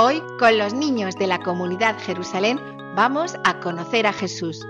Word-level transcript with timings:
Hoy, 0.00 0.22
con 0.38 0.56
los 0.58 0.74
niños 0.74 1.16
de 1.16 1.26
la 1.26 1.40
comunidad 1.40 1.98
Jerusalén, 1.98 2.60
vamos 2.94 3.34
a 3.42 3.58
conocer 3.58 4.06
a 4.06 4.12
Jesús. 4.12 4.64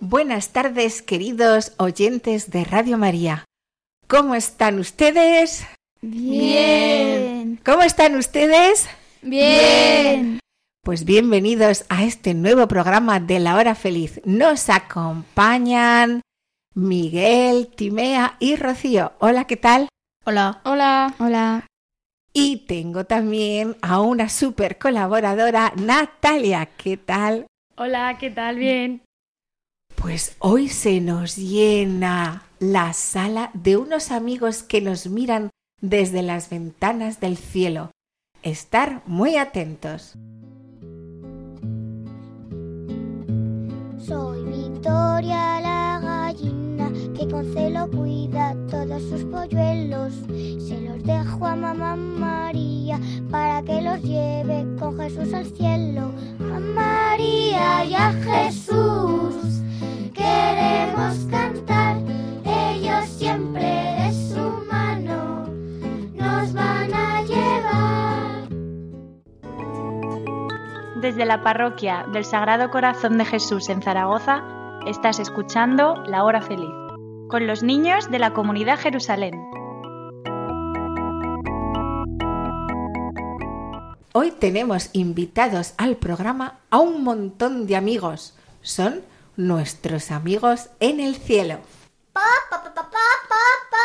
Buenas 0.00 0.50
tardes, 0.50 1.00
queridos 1.00 1.72
oyentes 1.78 2.50
de 2.50 2.64
Radio 2.64 2.98
María. 2.98 3.46
¿Cómo 4.06 4.34
están 4.34 4.78
ustedes? 4.78 5.66
Bien. 6.02 7.58
¿Cómo 7.64 7.82
están 7.84 8.16
ustedes? 8.16 8.86
Bien. 9.22 10.40
Pues 10.84 11.06
bienvenidos 11.06 11.86
a 11.88 12.04
este 12.04 12.34
nuevo 12.34 12.68
programa 12.68 13.18
de 13.18 13.40
la 13.40 13.56
hora 13.56 13.74
feliz. 13.74 14.20
Nos 14.26 14.68
acompañan 14.68 16.20
Miguel, 16.78 17.66
Timea 17.74 18.36
y 18.38 18.54
Rocío. 18.54 19.12
Hola, 19.18 19.46
¿qué 19.46 19.56
tal? 19.56 19.88
Hola. 20.24 20.60
Hola. 20.64 21.12
Hola. 21.18 21.66
Y 22.32 22.58
tengo 22.68 23.02
también 23.02 23.76
a 23.82 24.00
una 24.00 24.28
super 24.28 24.78
colaboradora, 24.78 25.72
Natalia. 25.76 26.66
¿Qué 26.76 26.96
tal? 26.96 27.48
Hola, 27.76 28.16
¿qué 28.20 28.30
tal? 28.30 28.58
Bien. 28.58 29.02
Pues 29.96 30.36
hoy 30.38 30.68
se 30.68 31.00
nos 31.00 31.34
llena 31.34 32.44
la 32.60 32.92
sala 32.92 33.50
de 33.54 33.76
unos 33.76 34.12
amigos 34.12 34.62
que 34.62 34.80
nos 34.80 35.08
miran 35.08 35.50
desde 35.80 36.22
las 36.22 36.48
ventanas 36.48 37.18
del 37.18 37.36
cielo. 37.38 37.90
Estar 38.44 39.02
muy 39.04 39.36
atentos. 39.36 40.14
Soy 43.98 44.44
Victoria 44.44 45.60
la 45.60 46.00
gallina 46.00 46.67
que 47.16 47.28
con 47.28 47.44
celo 47.52 47.88
cuida 47.90 48.54
todos 48.70 49.02
sus 49.02 49.24
polluelos. 49.24 50.12
Se 50.58 50.80
los 50.80 51.02
dejo 51.04 51.46
a 51.46 51.56
mamá 51.56 51.96
María 51.96 53.00
para 53.30 53.62
que 53.62 53.82
los 53.82 54.02
lleve 54.02 54.66
con 54.78 54.98
Jesús 54.98 55.32
al 55.34 55.46
cielo. 55.46 56.10
A 56.40 56.60
María 56.60 57.84
y 57.84 57.94
a 57.94 58.12
Jesús 58.12 59.62
queremos 60.14 61.26
cantar. 61.30 61.96
Ellos 62.44 63.04
siempre 63.08 63.62
de 63.62 64.12
su 64.12 64.64
mano 64.70 65.44
nos 66.14 66.52
van 66.52 66.94
a 66.94 67.22
llevar. 67.22 68.48
Desde 71.00 71.24
la 71.24 71.42
parroquia 71.42 72.06
del 72.12 72.24
Sagrado 72.24 72.70
Corazón 72.70 73.18
de 73.18 73.24
Jesús 73.24 73.68
en 73.68 73.82
Zaragoza, 73.82 74.42
estás 74.86 75.18
escuchando 75.18 76.02
La 76.06 76.24
Hora 76.24 76.40
Feliz, 76.40 76.72
con 77.28 77.46
los 77.46 77.62
niños 77.62 78.10
de 78.10 78.18
la 78.18 78.32
comunidad 78.32 78.78
Jerusalén. 78.78 79.34
Hoy 84.12 84.32
tenemos 84.32 84.90
invitados 84.94 85.74
al 85.76 85.96
programa 85.96 86.58
a 86.70 86.78
un 86.78 87.04
montón 87.04 87.66
de 87.66 87.76
amigos. 87.76 88.34
Son 88.62 89.02
nuestros 89.36 90.10
amigos 90.10 90.70
en 90.80 90.98
el 91.00 91.14
cielo. 91.14 91.60
Pa, 92.12 92.22
pa, 92.50 92.64
pa, 92.64 92.74
pa, 92.74 92.82
pa, 92.82 93.04
pa, 93.28 93.44
pa. 93.70 93.76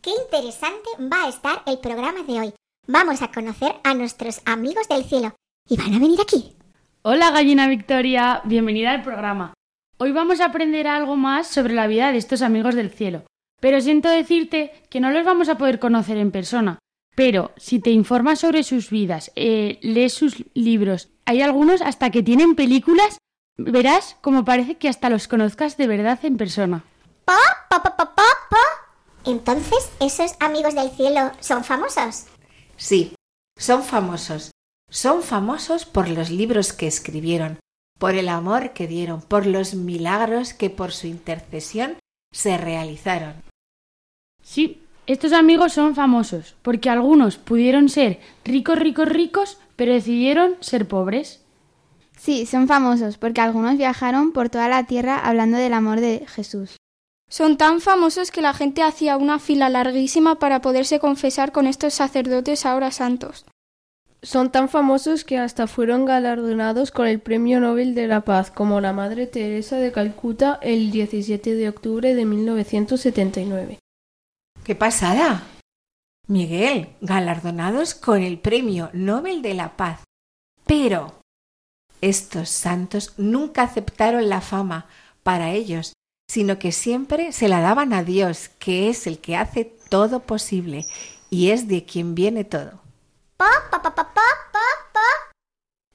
Qué 0.00 0.10
interesante 0.10 0.90
va 1.00 1.24
a 1.24 1.28
estar 1.28 1.62
el 1.66 1.78
programa 1.78 2.22
de 2.22 2.40
hoy. 2.40 2.54
Vamos 2.86 3.22
a 3.22 3.32
conocer 3.32 3.74
a 3.82 3.94
nuestros 3.94 4.42
amigos 4.44 4.86
del 4.88 5.04
cielo. 5.04 5.34
¿Y 5.68 5.76
van 5.76 5.94
a 5.94 5.98
venir 5.98 6.20
aquí? 6.20 6.54
Hola, 7.02 7.30
gallina 7.30 7.66
Victoria. 7.66 8.42
Bienvenida 8.44 8.92
al 8.92 9.02
programa. 9.02 9.54
Hoy 9.96 10.10
vamos 10.10 10.40
a 10.40 10.46
aprender 10.46 10.88
algo 10.88 11.14
más 11.16 11.46
sobre 11.46 11.72
la 11.72 11.86
vida 11.86 12.10
de 12.10 12.18
estos 12.18 12.42
amigos 12.42 12.74
del 12.74 12.90
cielo. 12.90 13.22
Pero 13.60 13.80
siento 13.80 14.08
decirte 14.08 14.72
que 14.90 14.98
no 14.98 15.10
los 15.10 15.24
vamos 15.24 15.48
a 15.48 15.56
poder 15.56 15.78
conocer 15.78 16.16
en 16.16 16.32
persona. 16.32 16.80
Pero 17.14 17.52
si 17.56 17.78
te 17.78 17.90
informas 17.90 18.40
sobre 18.40 18.64
sus 18.64 18.90
vidas, 18.90 19.30
eh, 19.36 19.78
lees 19.82 20.12
sus 20.12 20.44
libros, 20.52 21.10
hay 21.26 21.42
algunos 21.42 21.80
hasta 21.80 22.10
que 22.10 22.24
tienen 22.24 22.56
películas, 22.56 23.18
verás 23.56 24.16
como 24.20 24.44
parece 24.44 24.74
que 24.78 24.88
hasta 24.88 25.10
los 25.10 25.28
conozcas 25.28 25.76
de 25.76 25.86
verdad 25.86 26.18
en 26.24 26.38
persona. 26.38 26.84
Pa, 27.24 27.38
pa, 27.70 27.80
pa, 27.80 27.96
pa, 27.96 28.14
pa, 28.16 28.24
pa. 28.50 29.30
Entonces, 29.30 29.92
¿esos 30.00 30.34
amigos 30.40 30.74
del 30.74 30.90
cielo 30.90 31.30
son 31.38 31.62
famosos? 31.62 32.24
Sí, 32.76 33.14
son 33.56 33.84
famosos. 33.84 34.50
Son 34.90 35.22
famosos 35.22 35.86
por 35.86 36.08
los 36.08 36.30
libros 36.30 36.72
que 36.72 36.88
escribieron, 36.88 37.60
por 37.98 38.14
el 38.14 38.28
amor 38.28 38.72
que 38.72 38.86
dieron, 38.86 39.20
por 39.20 39.46
los 39.46 39.74
milagros 39.74 40.52
que 40.54 40.70
por 40.70 40.92
su 40.92 41.06
intercesión 41.06 41.96
se 42.32 42.58
realizaron. 42.58 43.34
Sí, 44.42 44.82
estos 45.06 45.32
amigos 45.32 45.72
son 45.72 45.94
famosos, 45.94 46.56
porque 46.62 46.90
algunos 46.90 47.36
pudieron 47.36 47.88
ser 47.88 48.20
ricos, 48.44 48.78
ricos, 48.78 49.08
ricos, 49.08 49.58
pero 49.76 49.92
decidieron 49.92 50.56
ser 50.60 50.88
pobres. 50.88 51.42
Sí, 52.16 52.46
son 52.46 52.68
famosos 52.68 53.18
porque 53.18 53.40
algunos 53.40 53.76
viajaron 53.76 54.32
por 54.32 54.48
toda 54.48 54.68
la 54.68 54.84
tierra 54.84 55.18
hablando 55.18 55.58
del 55.58 55.74
amor 55.74 56.00
de 56.00 56.24
Jesús. 56.26 56.76
Son 57.28 57.56
tan 57.56 57.80
famosos 57.80 58.30
que 58.30 58.42
la 58.42 58.54
gente 58.54 58.82
hacía 58.82 59.16
una 59.16 59.38
fila 59.38 59.68
larguísima 59.68 60.38
para 60.38 60.60
poderse 60.60 61.00
confesar 61.00 61.52
con 61.52 61.66
estos 61.66 61.94
sacerdotes 61.94 62.64
ahora 62.64 62.90
santos. 62.90 63.44
Son 64.24 64.50
tan 64.50 64.70
famosos 64.70 65.22
que 65.22 65.36
hasta 65.36 65.66
fueron 65.66 66.06
galardonados 66.06 66.90
con 66.90 67.06
el 67.06 67.20
Premio 67.20 67.60
Nobel 67.60 67.94
de 67.94 68.06
la 68.06 68.22
Paz, 68.22 68.50
como 68.50 68.80
la 68.80 68.94
Madre 68.94 69.26
Teresa 69.26 69.76
de 69.76 69.92
Calcuta 69.92 70.58
el 70.62 70.90
17 70.90 71.54
de 71.54 71.68
octubre 71.68 72.14
de 72.14 72.24
1979. 72.24 73.78
¡Qué 74.64 74.74
pasada! 74.74 75.42
Miguel, 76.26 76.88
galardonados 77.02 77.94
con 77.94 78.22
el 78.22 78.38
Premio 78.38 78.88
Nobel 78.94 79.42
de 79.42 79.52
la 79.52 79.76
Paz. 79.76 80.00
Pero 80.64 81.20
estos 82.00 82.48
santos 82.48 83.12
nunca 83.18 83.62
aceptaron 83.62 84.30
la 84.30 84.40
fama 84.40 84.86
para 85.22 85.50
ellos, 85.50 85.92
sino 86.30 86.58
que 86.58 86.72
siempre 86.72 87.32
se 87.32 87.48
la 87.48 87.60
daban 87.60 87.92
a 87.92 88.02
Dios, 88.02 88.48
que 88.58 88.88
es 88.88 89.06
el 89.06 89.18
que 89.18 89.36
hace 89.36 89.66
todo 89.90 90.20
posible 90.20 90.86
y 91.28 91.50
es 91.50 91.68
de 91.68 91.84
quien 91.84 92.14
viene 92.14 92.44
todo. 92.44 92.83
Pa, 93.36 93.50
pa, 93.68 93.82
pa, 93.82 93.94
pa, 93.94 94.04
pa, 94.04 94.22
pa, 94.52 94.66
pa. 94.92 95.00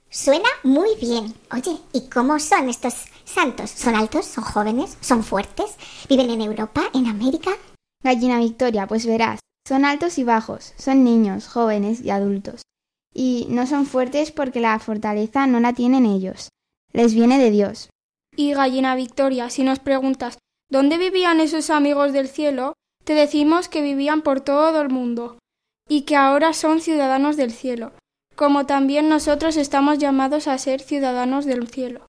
Suena 0.10 0.50
muy 0.64 0.96
bien. 1.00 1.34
Oye, 1.54 1.80
¿y 1.94 2.10
cómo 2.10 2.38
son 2.40 2.68
estos 2.68 3.06
santos? 3.24 3.70
¿Son 3.70 3.96
altos? 3.96 4.26
¿Son 4.26 4.44
jóvenes? 4.44 4.98
¿Son 5.00 5.24
fuertes? 5.24 5.78
¿Viven 6.10 6.30
en 6.32 6.42
Europa? 6.42 6.82
¿En 6.94 7.08
América? 7.08 7.52
Gallina 8.04 8.40
Victoria, 8.40 8.88
pues 8.88 9.06
verás, 9.06 9.40
son 9.68 9.86
altos 9.86 10.18
y 10.18 10.24
bajos, 10.24 10.74
son 10.78 11.04
niños, 11.04 11.48
jóvenes 11.48 12.02
y 12.02 12.10
adultos. 12.10 12.62
Y 13.14 13.48
no 13.50 13.68
son 13.68 13.86
fuertes 13.86 14.32
porque 14.32 14.60
la 14.60 14.78
fortaleza 14.80 15.48
no 15.48 15.60
la 15.60 15.74
tienen 15.74 16.06
ellos, 16.06 16.50
les 16.92 17.14
viene 17.14 17.40
de 17.40 17.52
Dios. 17.52 17.90
Y 18.36 18.54
gallina 18.54 18.96
Victoria, 18.96 19.50
si 19.50 19.64
nos 19.64 19.80
preguntas 19.80 20.38
¿dónde 20.70 20.98
vivían 20.98 21.40
esos 21.40 21.70
amigos 21.70 22.14
del 22.14 22.28
cielo? 22.28 22.74
Te 23.06 23.14
decimos 23.14 23.70
que 23.70 23.82
vivían 23.82 24.22
por 24.22 24.42
todo 24.42 24.82
el 24.82 24.90
mundo 24.90 25.39
y 25.90 26.04
que 26.04 26.16
ahora 26.16 26.54
son 26.54 26.80
ciudadanos 26.80 27.36
del 27.36 27.52
cielo, 27.52 27.92
como 28.36 28.66
también 28.66 29.10
nosotros 29.10 29.58
estamos 29.58 29.98
llamados 29.98 30.48
a 30.48 30.58
ser 30.58 30.80
ciudadanos 30.80 31.44
del 31.46 31.68
cielo. 31.68 32.06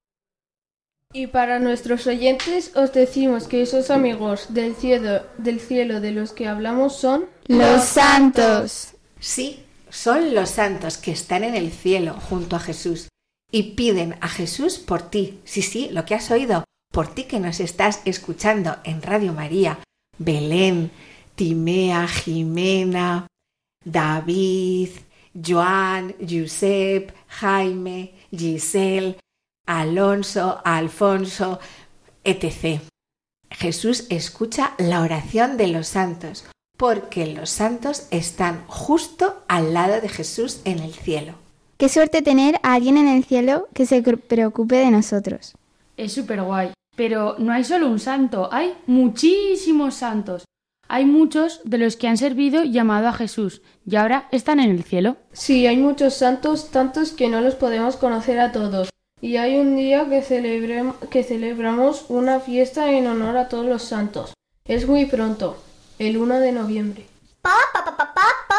Y 1.12 1.26
para 1.26 1.58
nuestros 1.58 2.06
oyentes 2.06 2.76
os 2.76 2.92
decimos 2.92 3.48
que 3.48 3.62
esos 3.62 3.90
amigos 3.90 4.54
del 4.54 4.76
cielo, 4.76 5.22
del 5.38 5.58
cielo 5.58 6.00
de 6.00 6.12
los 6.12 6.30
que 6.30 6.46
hablamos 6.46 6.94
son 6.94 7.24
Los 7.48 7.82
santos. 7.82 8.92
Sí, 9.18 9.64
son 9.88 10.36
los 10.36 10.50
santos 10.50 10.98
que 10.98 11.10
están 11.10 11.42
en 11.42 11.56
el 11.56 11.72
cielo 11.72 12.14
junto 12.14 12.54
a 12.54 12.60
Jesús 12.60 13.08
y 13.50 13.74
piden 13.74 14.14
a 14.20 14.28
Jesús 14.28 14.78
por 14.78 15.02
ti. 15.02 15.40
Sí, 15.44 15.62
sí, 15.62 15.88
lo 15.90 16.04
que 16.04 16.14
has 16.14 16.30
oído, 16.30 16.62
por 16.92 17.12
ti 17.12 17.24
que 17.24 17.40
nos 17.40 17.58
estás 17.58 18.02
escuchando 18.04 18.76
en 18.84 19.02
Radio 19.02 19.32
María. 19.32 19.80
Belén, 20.16 20.92
Timea, 21.34 22.06
Jimena, 22.06 23.26
David, 23.84 24.90
Joan, 25.34 26.14
Josep, 26.20 27.12
Jaime, 27.28 28.14
Giselle, 28.30 29.18
Alonso, 29.66 30.60
Alfonso, 30.64 31.60
etc. 32.24 32.80
Jesús 33.50 34.06
escucha 34.10 34.74
la 34.78 35.00
oración 35.00 35.56
de 35.56 35.68
los 35.68 35.88
santos, 35.88 36.46
porque 36.76 37.26
los 37.26 37.50
santos 37.50 38.06
están 38.10 38.64
justo 38.66 39.42
al 39.48 39.74
lado 39.74 40.00
de 40.00 40.08
Jesús 40.08 40.60
en 40.64 40.80
el 40.80 40.92
cielo. 40.92 41.34
Qué 41.78 41.88
suerte 41.88 42.22
tener 42.22 42.56
a 42.62 42.74
alguien 42.74 42.98
en 42.98 43.08
el 43.08 43.24
cielo 43.24 43.68
que 43.72 43.86
se 43.86 44.02
preocupe 44.02 44.76
de 44.76 44.90
nosotros. 44.90 45.54
Es 45.96 46.12
súper 46.12 46.42
guay. 46.42 46.72
Pero 46.96 47.36
no 47.38 47.52
hay 47.52 47.64
solo 47.64 47.88
un 47.88 47.98
santo, 47.98 48.52
hay 48.52 48.74
muchísimos 48.86 49.94
santos. 49.94 50.44
Hay 50.92 51.04
muchos 51.04 51.60
de 51.62 51.78
los 51.78 51.94
que 51.94 52.08
han 52.08 52.16
servido 52.16 52.64
y 52.64 52.76
amado 52.76 53.06
a 53.06 53.12
Jesús 53.12 53.62
y 53.86 53.94
ahora 53.94 54.26
están 54.32 54.58
en 54.58 54.70
el 54.70 54.82
cielo. 54.82 55.18
Sí, 55.32 55.68
hay 55.68 55.76
muchos 55.76 56.14
santos, 56.14 56.72
tantos 56.72 57.12
que 57.12 57.28
no 57.28 57.40
los 57.40 57.54
podemos 57.54 57.94
conocer 57.94 58.40
a 58.40 58.50
todos. 58.50 58.88
Y 59.20 59.36
hay 59.36 59.60
un 59.60 59.76
día 59.76 60.08
que, 60.10 60.92
que 61.08 61.22
celebramos 61.22 62.06
una 62.08 62.40
fiesta 62.40 62.90
en 62.90 63.06
honor 63.06 63.36
a 63.36 63.48
todos 63.48 63.66
los 63.66 63.84
santos. 63.84 64.32
Es 64.64 64.88
muy 64.88 65.06
pronto, 65.06 65.62
el 66.00 66.16
1 66.16 66.40
de 66.40 66.50
noviembre. 66.50 67.06
Pa, 67.40 67.54
pa, 67.72 67.84
pa, 67.84 67.96
pa, 67.96 68.12
pa, 68.48 68.56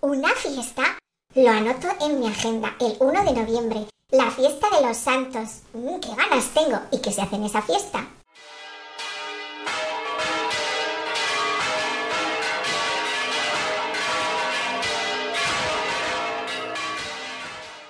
¿Una 0.00 0.30
fiesta? 0.30 0.84
Lo 1.34 1.50
anoto 1.50 1.88
en 2.00 2.18
mi 2.18 2.28
agenda, 2.28 2.74
el 2.80 2.96
1 2.98 3.24
de 3.24 3.32
noviembre. 3.42 3.80
La 4.10 4.30
fiesta 4.30 4.68
de 4.74 4.86
los 4.86 4.96
santos. 4.96 5.60
Mm, 5.74 6.00
¡Qué 6.00 6.14
ganas 6.14 6.48
tengo! 6.54 6.78
¿Y 6.92 7.02
qué 7.02 7.12
se 7.12 7.20
hace 7.20 7.36
en 7.36 7.44
esa 7.44 7.60
fiesta? 7.60 8.08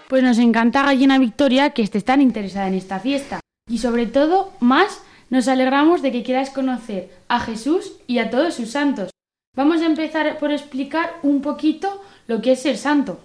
Pues 0.08 0.22
nos 0.22 0.38
encanta 0.38 0.82
Gallina 0.82 1.18
Victoria 1.18 1.70
que 1.70 1.82
estés 1.82 2.04
tan 2.04 2.20
interesada 2.20 2.68
en 2.68 2.74
esta 2.74 3.00
fiesta. 3.00 3.40
Y 3.68 3.78
sobre 3.78 4.06
todo, 4.06 4.52
más 4.60 5.00
nos 5.30 5.48
alegramos 5.48 6.02
de 6.02 6.12
que 6.12 6.22
quieras 6.22 6.50
conocer 6.50 7.10
a 7.28 7.40
Jesús 7.40 7.94
y 8.06 8.18
a 8.18 8.30
todos 8.30 8.54
sus 8.54 8.70
santos. 8.70 9.10
Vamos 9.56 9.80
a 9.80 9.86
empezar 9.86 10.38
por 10.38 10.52
explicar 10.52 11.14
un 11.22 11.40
poquito 11.40 12.02
lo 12.26 12.42
que 12.42 12.52
es 12.52 12.62
ser 12.62 12.76
santo. 12.76 13.20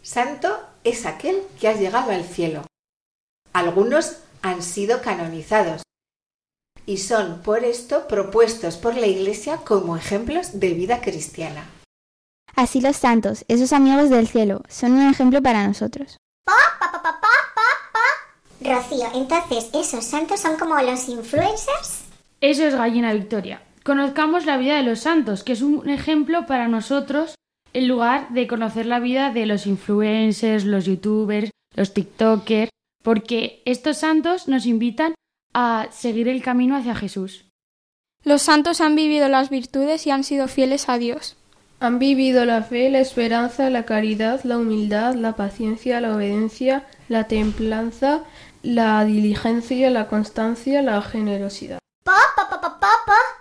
Santo 0.00 0.48
es 0.84 1.06
aquel 1.06 1.42
que 1.60 1.68
ha 1.68 1.74
llegado 1.74 2.12
al 2.12 2.24
cielo. 2.24 2.62
Algunos 3.52 4.18
han 4.42 4.62
sido 4.62 5.02
canonizados 5.02 5.82
y 6.86 6.98
son 6.98 7.42
por 7.42 7.64
esto 7.64 8.08
propuestos 8.08 8.76
por 8.76 8.96
la 8.96 9.06
Iglesia 9.06 9.58
como 9.58 9.96
ejemplos 9.96 10.60
de 10.60 10.74
vida 10.74 11.00
cristiana. 11.00 11.66
Así 12.56 12.80
los 12.80 12.96
santos, 12.96 13.44
esos 13.48 13.72
amigos 13.72 14.10
del 14.10 14.28
cielo, 14.28 14.62
son 14.68 14.92
un 14.92 15.08
ejemplo 15.08 15.42
para 15.42 15.66
nosotros. 15.66 16.18
Pa, 16.44 16.52
pa, 16.78 16.92
pa, 16.92 17.02
pa, 17.02 17.20
pa, 17.20 17.62
pa. 17.92 18.74
Rocío, 18.74 19.06
entonces, 19.14 19.70
¿esos 19.74 20.04
santos 20.04 20.40
son 20.40 20.56
como 20.56 20.80
los 20.80 21.08
influencers? 21.08 22.04
Eso 22.40 22.64
es 22.64 22.74
Gallina 22.74 23.12
Victoria. 23.12 23.62
Conozcamos 23.82 24.46
la 24.46 24.56
vida 24.56 24.76
de 24.76 24.84
los 24.84 25.00
santos, 25.00 25.42
que 25.42 25.52
es 25.52 25.62
un 25.62 25.88
ejemplo 25.90 26.46
para 26.46 26.68
nosotros 26.68 27.34
en 27.72 27.88
lugar 27.88 28.28
de 28.30 28.46
conocer 28.46 28.86
la 28.86 29.00
vida 29.00 29.30
de 29.30 29.46
los 29.46 29.66
influencers, 29.66 30.64
los 30.64 30.84
youtubers, 30.84 31.50
los 31.74 31.92
tiktokers, 31.92 32.70
porque 33.02 33.62
estos 33.64 33.98
santos 33.98 34.46
nos 34.46 34.64
invitan 34.64 35.14
a 35.52 35.88
seguir 35.90 36.28
el 36.28 36.42
camino 36.42 36.76
hacia 36.76 36.94
Jesús. 36.94 37.46
Los 38.22 38.42
santos 38.42 38.80
han 38.80 38.94
vivido 38.94 39.28
las 39.28 39.50
virtudes 39.50 40.06
y 40.06 40.10
han 40.10 40.24
sido 40.24 40.48
fieles 40.48 40.88
a 40.88 40.98
Dios. 40.98 41.36
Han 41.84 41.98
vivido 41.98 42.46
la 42.46 42.62
fe, 42.62 42.88
la 42.88 43.00
esperanza, 43.00 43.68
la 43.68 43.84
caridad, 43.84 44.42
la 44.44 44.56
humildad, 44.56 45.16
la 45.16 45.36
paciencia, 45.36 46.00
la 46.00 46.16
obediencia, 46.16 46.86
la 47.08 47.24
templanza, 47.24 48.22
la 48.62 49.04
diligencia, 49.04 49.90
la 49.90 50.08
constancia, 50.08 50.80
la 50.80 51.02
generosidad. 51.02 51.78
Pa, 52.02 52.16
pa, 52.34 52.48
pa, 52.48 52.58
pa, 52.58 52.80
pa, 52.80 52.90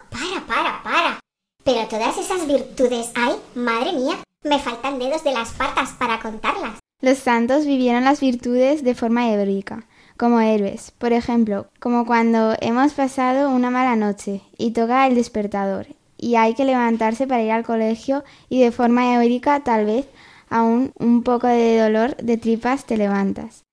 Para, 0.09 0.45
para, 0.45 0.83
para. 0.83 1.19
Pero 1.63 1.87
todas 1.87 2.17
esas 2.17 2.45
virtudes 2.45 3.13
hay, 3.15 3.33
madre 3.55 3.93
mía, 3.93 4.15
me 4.43 4.59
faltan 4.59 4.99
dedos 4.99 5.23
de 5.23 5.31
las 5.31 5.51
patas 5.51 5.91
para 5.91 6.19
contarlas. 6.19 6.79
Los 6.99 7.19
santos 7.19 7.65
vivieron 7.65 8.03
las 8.03 8.19
virtudes 8.19 8.83
de 8.83 8.93
forma 8.93 9.29
heroica, 9.29 9.87
como 10.17 10.41
héroes. 10.41 10.91
Por 10.91 11.13
ejemplo, 11.13 11.67
como 11.79 12.05
cuando 12.05 12.57
hemos 12.59 12.91
pasado 12.91 13.49
una 13.49 13.69
mala 13.69 13.95
noche 13.95 14.41
y 14.57 14.71
toca 14.71 15.07
el 15.07 15.15
despertador 15.15 15.87
y 16.17 16.35
hay 16.35 16.53
que 16.53 16.65
levantarse 16.65 17.27
para 17.27 17.43
ir 17.43 17.51
al 17.51 17.65
colegio 17.65 18.23
y 18.49 18.61
de 18.61 18.71
forma 18.71 19.13
heroica 19.13 19.63
tal 19.63 19.85
vez 19.85 20.07
aún 20.49 20.93
un 20.99 21.23
poco 21.23 21.47
de 21.47 21.79
dolor 21.79 22.15
de 22.17 22.37
tripas 22.37 22.85
te 22.85 22.97
levantas. 22.97 23.63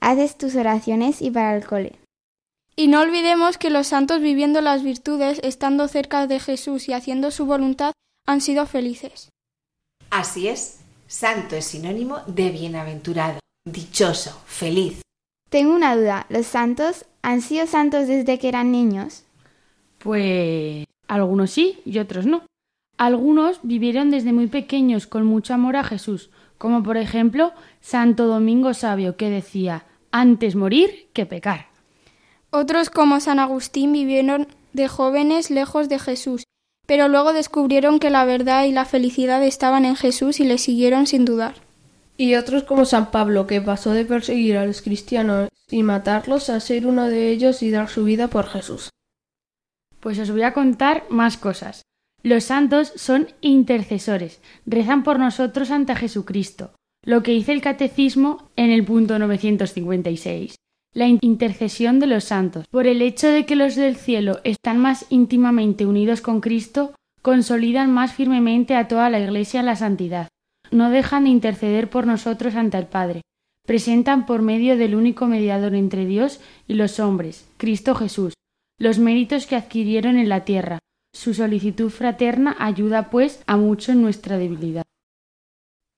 Haces 0.00 0.38
tus 0.38 0.54
oraciones 0.54 1.20
y 1.20 1.30
para 1.30 1.56
el 1.56 1.66
cole. 1.66 1.98
Y 2.76 2.86
no 2.86 3.00
olvidemos 3.00 3.58
que 3.58 3.68
los 3.68 3.88
santos 3.88 4.20
viviendo 4.20 4.60
las 4.60 4.82
virtudes, 4.82 5.40
estando 5.42 5.88
cerca 5.88 6.26
de 6.26 6.40
Jesús 6.40 6.88
y 6.88 6.92
haciendo 6.92 7.30
su 7.30 7.44
voluntad, 7.44 7.92
han 8.26 8.40
sido 8.40 8.64
felices. 8.64 9.28
Así 10.10 10.48
es, 10.48 10.78
santo 11.06 11.56
es 11.56 11.66
sinónimo 11.66 12.20
de 12.26 12.50
bienaventurado, 12.50 13.40
dichoso, 13.64 14.40
feliz. 14.46 15.02
Tengo 15.50 15.74
una 15.74 15.96
duda, 15.96 16.26
¿los 16.28 16.46
santos 16.46 17.04
han 17.22 17.42
sido 17.42 17.66
santos 17.66 18.06
desde 18.06 18.38
que 18.38 18.48
eran 18.48 18.70
niños? 18.70 19.24
Pues 19.98 20.86
algunos 21.10 21.50
sí 21.50 21.80
y 21.84 21.98
otros 21.98 22.24
no. 22.24 22.42
Algunos 22.96 23.58
vivieron 23.62 24.10
desde 24.10 24.32
muy 24.32 24.46
pequeños 24.46 25.06
con 25.06 25.24
mucho 25.24 25.54
amor 25.54 25.76
a 25.76 25.84
Jesús, 25.84 26.30
como 26.56 26.82
por 26.82 26.96
ejemplo 26.96 27.52
Santo 27.80 28.26
Domingo 28.26 28.74
Sabio, 28.74 29.16
que 29.16 29.28
decía 29.28 29.86
antes 30.12 30.54
morir 30.54 31.08
que 31.12 31.26
pecar. 31.26 31.66
Otros, 32.50 32.90
como 32.90 33.20
San 33.20 33.38
Agustín, 33.38 33.92
vivieron 33.92 34.46
de 34.72 34.86
jóvenes 34.86 35.50
lejos 35.50 35.88
de 35.88 35.98
Jesús, 35.98 36.44
pero 36.86 37.08
luego 37.08 37.32
descubrieron 37.32 37.98
que 37.98 38.10
la 38.10 38.24
verdad 38.24 38.64
y 38.64 38.72
la 38.72 38.84
felicidad 38.84 39.42
estaban 39.42 39.84
en 39.84 39.96
Jesús 39.96 40.38
y 40.38 40.44
le 40.44 40.58
siguieron 40.58 41.06
sin 41.06 41.24
dudar. 41.24 41.54
Y 42.16 42.34
otros 42.34 42.64
como 42.64 42.84
San 42.84 43.10
Pablo, 43.10 43.46
que 43.46 43.60
pasó 43.60 43.92
de 43.92 44.04
perseguir 44.04 44.58
a 44.58 44.66
los 44.66 44.82
cristianos 44.82 45.48
y 45.70 45.82
matarlos 45.82 46.50
a 46.50 46.60
ser 46.60 46.86
uno 46.86 47.06
de 47.06 47.30
ellos 47.30 47.62
y 47.62 47.70
dar 47.70 47.88
su 47.88 48.04
vida 48.04 48.28
por 48.28 48.46
Jesús. 48.46 48.90
Pues 50.00 50.18
os 50.18 50.30
voy 50.30 50.42
a 50.42 50.52
contar 50.52 51.04
más 51.10 51.36
cosas. 51.36 51.82
Los 52.22 52.44
santos 52.44 52.92
son 52.96 53.28
intercesores, 53.40 54.40
rezan 54.66 55.02
por 55.02 55.18
nosotros 55.18 55.70
ante 55.70 55.94
Jesucristo, 55.94 56.72
lo 57.04 57.22
que 57.22 57.32
dice 57.32 57.52
el 57.52 57.62
catecismo 57.62 58.50
en 58.56 58.70
el 58.70 58.84
punto 58.84 59.18
956 59.18 60.56
la 60.92 61.06
intercesión 61.06 62.00
de 62.00 62.06
los 62.06 62.24
santos. 62.24 62.66
Por 62.68 62.86
el 62.86 63.02
hecho 63.02 63.28
de 63.28 63.46
que 63.46 63.56
los 63.56 63.76
del 63.76 63.96
cielo 63.96 64.40
están 64.44 64.78
más 64.78 65.06
íntimamente 65.10 65.86
unidos 65.86 66.20
con 66.20 66.40
Cristo, 66.40 66.94
consolidan 67.22 67.92
más 67.92 68.12
firmemente 68.14 68.74
a 68.74 68.88
toda 68.88 69.10
la 69.10 69.20
Iglesia 69.20 69.62
la 69.62 69.76
santidad. 69.76 70.28
No 70.70 70.90
dejan 70.90 71.24
de 71.24 71.30
interceder 71.30 71.90
por 71.90 72.06
nosotros 72.06 72.54
ante 72.54 72.78
el 72.78 72.86
Padre. 72.86 73.22
Presentan 73.66 74.26
por 74.26 74.42
medio 74.42 74.76
del 74.76 74.94
único 74.94 75.26
mediador 75.26 75.74
entre 75.74 76.06
Dios 76.06 76.40
y 76.66 76.74
los 76.74 76.98
hombres, 76.98 77.48
Cristo 77.56 77.94
Jesús, 77.94 78.34
los 78.80 78.98
méritos 78.98 79.46
que 79.46 79.56
adquirieron 79.56 80.18
en 80.18 80.28
la 80.28 80.44
tierra. 80.44 80.78
Su 81.12 81.34
solicitud 81.34 81.90
fraterna 81.90 82.56
ayuda, 82.58 83.10
pues, 83.10 83.42
a 83.46 83.56
mucho 83.56 83.92
en 83.92 84.00
nuestra 84.00 84.38
debilidad. 84.38 84.84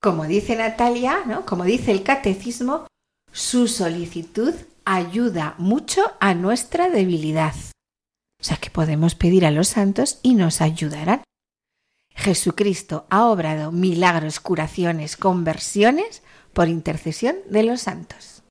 Como 0.00 0.24
dice 0.24 0.56
Natalia, 0.56 1.20
¿no? 1.26 1.46
Como 1.46 1.64
dice 1.64 1.92
el 1.92 2.02
catecismo, 2.02 2.88
su 3.30 3.68
solicitud 3.68 4.52
ayuda 4.84 5.54
mucho 5.58 6.02
a 6.18 6.34
nuestra 6.34 6.90
debilidad. 6.90 7.54
O 8.40 8.44
sea 8.44 8.56
que 8.56 8.70
podemos 8.70 9.14
pedir 9.14 9.46
a 9.46 9.52
los 9.52 9.68
santos 9.68 10.18
y 10.24 10.34
nos 10.34 10.60
ayudarán. 10.60 11.22
Jesucristo 12.16 13.06
ha 13.10 13.26
obrado 13.26 13.70
milagros, 13.70 14.40
curaciones, 14.40 15.16
conversiones 15.16 16.22
por 16.52 16.66
intercesión 16.66 17.36
de 17.48 17.62
los 17.62 17.82
santos. 17.82 18.42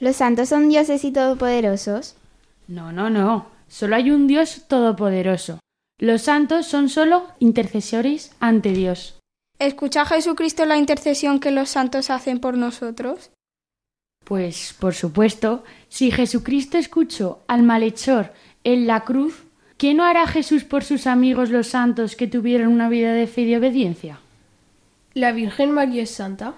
¿Los 0.00 0.16
santos 0.16 0.48
son 0.48 0.70
dioses 0.70 1.04
y 1.04 1.12
todopoderosos? 1.12 2.14
No, 2.66 2.92
no, 2.92 3.10
no. 3.10 3.57
Solo 3.68 3.96
hay 3.96 4.10
un 4.10 4.26
Dios 4.26 4.64
todopoderoso. 4.66 5.60
Los 6.00 6.22
santos 6.22 6.66
son 6.66 6.88
solo 6.88 7.26
intercesores 7.38 8.32
ante 8.40 8.72
Dios. 8.72 9.18
¿Escucha 9.58 10.04
Jesucristo 10.04 10.64
la 10.64 10.76
intercesión 10.76 11.40
que 11.40 11.50
los 11.50 11.68
santos 11.70 12.10
hacen 12.10 12.38
por 12.38 12.56
nosotros? 12.56 13.30
Pues, 14.24 14.74
por 14.78 14.94
supuesto, 14.94 15.64
si 15.88 16.10
Jesucristo 16.10 16.78
escuchó 16.78 17.40
al 17.48 17.62
malhechor 17.62 18.32
en 18.62 18.86
la 18.86 19.00
cruz, 19.04 19.42
¿qué 19.76 19.94
no 19.94 20.04
hará 20.04 20.26
Jesús 20.26 20.64
por 20.64 20.84
sus 20.84 21.06
amigos 21.06 21.50
los 21.50 21.68
santos 21.68 22.14
que 22.14 22.26
tuvieron 22.26 22.68
una 22.68 22.88
vida 22.88 23.12
de 23.12 23.26
fe 23.26 23.42
y 23.42 23.56
obediencia? 23.56 24.20
¿La 25.14 25.32
Virgen 25.32 25.72
María 25.72 26.04
es 26.04 26.10
santa? 26.10 26.54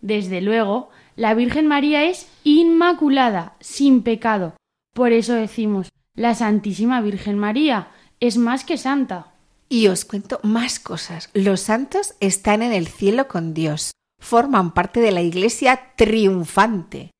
Desde 0.00 0.40
luego, 0.40 0.90
la 1.14 1.34
Virgen 1.34 1.66
María 1.66 2.04
es 2.04 2.28
inmaculada, 2.42 3.54
sin 3.60 4.02
pecado. 4.02 4.54
Por 4.94 5.12
eso 5.12 5.34
decimos, 5.34 5.90
la 6.18 6.34
Santísima 6.34 7.00
Virgen 7.00 7.38
María 7.38 7.88
es 8.18 8.36
más 8.38 8.64
que 8.64 8.76
santa. 8.76 9.32
Y 9.68 9.86
os 9.86 10.04
cuento 10.04 10.40
más 10.42 10.80
cosas. 10.80 11.30
Los 11.32 11.60
santos 11.60 12.14
están 12.18 12.62
en 12.62 12.72
el 12.72 12.88
cielo 12.88 13.28
con 13.28 13.54
Dios. 13.54 13.92
Forman 14.18 14.74
parte 14.74 15.00
de 15.00 15.12
la 15.12 15.22
iglesia 15.22 15.92
triunfante. 15.96 17.12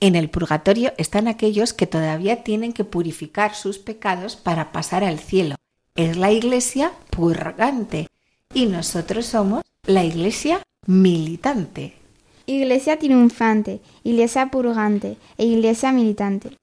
En 0.00 0.16
el 0.16 0.28
purgatorio 0.28 0.92
están 0.98 1.28
aquellos 1.28 1.72
que 1.72 1.86
todavía 1.86 2.42
tienen 2.42 2.74
que 2.74 2.84
purificar 2.84 3.54
sus 3.54 3.78
pecados 3.78 4.36
para 4.36 4.70
pasar 4.70 5.02
al 5.02 5.18
cielo. 5.18 5.54
Es 5.94 6.18
la 6.18 6.30
iglesia 6.30 6.92
purgante. 7.08 8.08
Y 8.52 8.66
nosotros 8.66 9.24
somos 9.24 9.62
la 9.86 10.04
iglesia 10.04 10.60
militante. 10.86 11.94
Iglesia 12.44 12.98
triunfante, 12.98 13.80
iglesia 14.04 14.50
purgante 14.50 15.16
e 15.38 15.46
iglesia 15.46 15.92
militante. 15.92 16.58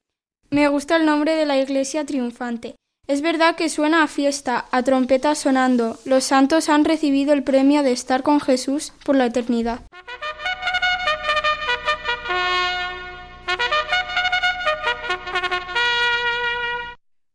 Me 0.51 0.67
gusta 0.67 0.95
el 0.95 1.05
nombre 1.05 1.35
de 1.35 1.45
la 1.45 1.59
iglesia 1.59 2.05
triunfante. 2.05 2.75
Es 3.07 3.21
verdad 3.21 3.55
que 3.55 3.69
suena 3.69 4.01
a 4.01 4.07
fiesta, 4.07 4.65
a 4.71 4.81
trompeta 4.81 5.35
sonando. 5.35 5.99
Los 6.05 6.23
santos 6.23 6.69
han 6.69 6.85
recibido 6.85 7.33
el 7.33 7.43
premio 7.43 7.83
de 7.83 7.91
estar 7.91 8.23
con 8.23 8.39
Jesús 8.39 8.91
por 9.05 9.15
la 9.15 9.27
eternidad. 9.27 9.81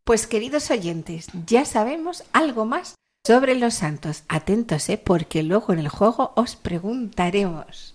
Pues 0.04 0.26
queridos 0.26 0.71
oyentes, 0.73 1.28
ya 1.47 1.64
sabemos 1.64 2.25
algo 2.33 2.64
más 2.64 2.97
sobre 3.25 3.54
los 3.54 3.75
santos. 3.75 4.25
Atentos, 4.28 4.88
¿eh? 4.88 4.99
porque 4.99 5.44
luego 5.44 5.73
en 5.73 5.78
el 5.78 5.88
juego 5.88 6.33
os 6.35 6.56
preguntaremos. 6.56 7.94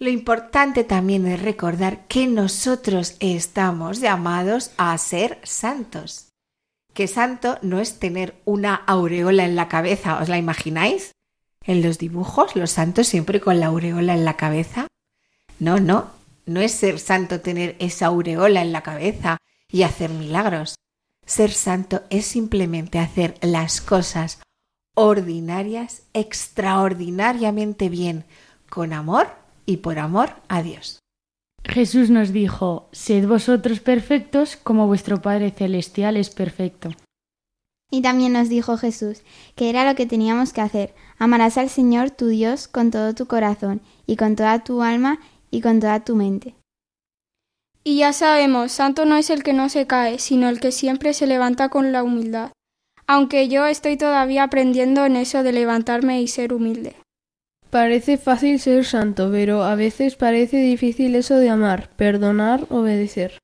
Lo 0.00 0.08
importante 0.08 0.82
también 0.82 1.26
es 1.26 1.42
recordar 1.42 2.06
que 2.06 2.26
nosotros 2.26 3.16
estamos 3.20 4.00
llamados 4.00 4.70
a 4.78 4.96
ser 4.96 5.38
santos. 5.42 6.28
Que 6.94 7.06
santo 7.06 7.58
no 7.60 7.80
es 7.80 7.98
tener 7.98 8.40
una 8.46 8.74
aureola 8.74 9.44
en 9.44 9.56
la 9.56 9.68
cabeza, 9.68 10.18
¿os 10.18 10.30
la 10.30 10.38
imagináis? 10.38 11.12
En 11.64 11.82
los 11.82 11.98
dibujos, 11.98 12.56
los 12.56 12.70
santos 12.70 13.08
siempre 13.08 13.42
con 13.42 13.60
la 13.60 13.66
aureola 13.66 14.14
en 14.14 14.24
la 14.24 14.38
cabeza. 14.38 14.86
No, 15.58 15.78
no, 15.78 16.10
no 16.46 16.60
es 16.62 16.72
ser 16.72 16.98
santo 16.98 17.42
tener 17.42 17.76
esa 17.78 18.06
aureola 18.06 18.62
en 18.62 18.72
la 18.72 18.82
cabeza 18.82 19.36
y 19.70 19.82
hacer 19.82 20.08
milagros. 20.08 20.76
Ser 21.26 21.52
santo 21.52 22.04
es 22.08 22.24
simplemente 22.24 22.98
hacer 22.98 23.36
las 23.42 23.82
cosas 23.82 24.40
ordinarias 24.94 26.04
extraordinariamente 26.14 27.90
bien, 27.90 28.24
con 28.70 28.94
amor 28.94 29.39
y 29.70 29.76
por 29.76 29.98
amor 29.98 30.30
a 30.48 30.62
Dios. 30.62 30.98
Jesús 31.64 32.10
nos 32.10 32.32
dijo, 32.32 32.88
Sed 32.92 33.26
vosotros 33.26 33.80
perfectos 33.80 34.56
como 34.56 34.86
vuestro 34.86 35.22
Padre 35.22 35.50
Celestial 35.50 36.16
es 36.16 36.30
perfecto. 36.30 36.90
Y 37.90 38.02
también 38.02 38.32
nos 38.32 38.48
dijo 38.48 38.76
Jesús 38.76 39.22
que 39.56 39.68
era 39.68 39.84
lo 39.84 39.94
que 39.94 40.06
teníamos 40.06 40.52
que 40.52 40.60
hacer. 40.60 40.94
Amarás 41.18 41.58
al 41.58 41.68
Señor 41.68 42.10
tu 42.10 42.28
Dios 42.28 42.68
con 42.68 42.90
todo 42.90 43.14
tu 43.14 43.26
corazón 43.26 43.80
y 44.06 44.16
con 44.16 44.36
toda 44.36 44.62
tu 44.64 44.82
alma 44.82 45.20
y 45.50 45.60
con 45.60 45.80
toda 45.80 46.04
tu 46.04 46.16
mente. 46.16 46.54
Y 47.82 47.98
ya 47.98 48.12
sabemos, 48.12 48.72
santo 48.72 49.06
no 49.06 49.16
es 49.16 49.30
el 49.30 49.42
que 49.42 49.52
no 49.52 49.68
se 49.68 49.86
cae, 49.86 50.18
sino 50.18 50.48
el 50.48 50.60
que 50.60 50.70
siempre 50.70 51.14
se 51.14 51.26
levanta 51.26 51.68
con 51.68 51.92
la 51.92 52.02
humildad. 52.02 52.52
Aunque 53.06 53.48
yo 53.48 53.66
estoy 53.66 53.96
todavía 53.96 54.44
aprendiendo 54.44 55.04
en 55.04 55.16
eso 55.16 55.42
de 55.42 55.52
levantarme 55.52 56.22
y 56.22 56.28
ser 56.28 56.52
humilde. 56.52 56.94
Parece 57.70 58.18
fácil 58.18 58.58
ser 58.58 58.84
santo, 58.84 59.30
pero 59.30 59.62
a 59.62 59.76
veces 59.76 60.16
parece 60.16 60.56
difícil 60.56 61.14
eso 61.14 61.36
de 61.36 61.50
amar, 61.50 61.88
perdonar, 61.96 62.66
obedecer. 62.68 63.38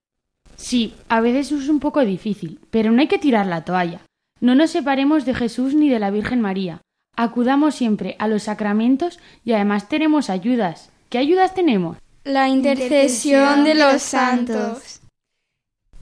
Sí, 0.56 0.95
a 1.09 1.21
veces 1.21 1.52
es 1.52 1.68
un 1.68 1.78
poco 1.78 2.04
difícil, 2.04 2.59
pero 2.71 2.90
no 2.90 3.00
hay 3.00 3.06
que 3.06 3.18
tirar 3.18 3.47
la 3.47 3.64
toalla. 3.64 4.00
No 4.40 4.54
nos 4.54 4.71
separemos 4.71 5.25
de 5.25 5.35
Jesús 5.35 5.75
ni 5.75 5.88
de 5.88 6.00
la 6.00 6.11
Virgen 6.11 6.40
María. 6.40 6.80
Acudamos 7.14 7.76
siempre 7.76 8.16
a 8.18 8.26
los 8.26 8.45
sacramentos 8.45 9.21
y 9.45 9.52
además 9.52 9.88
tenemos 9.88 10.28
ayudas. 10.28 10.90
¿Qué 11.09 11.18
ayudas 11.18 11.54
tenemos? 11.54 11.97
La 12.25 12.49
intercesión 12.49 13.62
de 13.62 13.75
los 13.76 14.02
santos. 14.02 15.00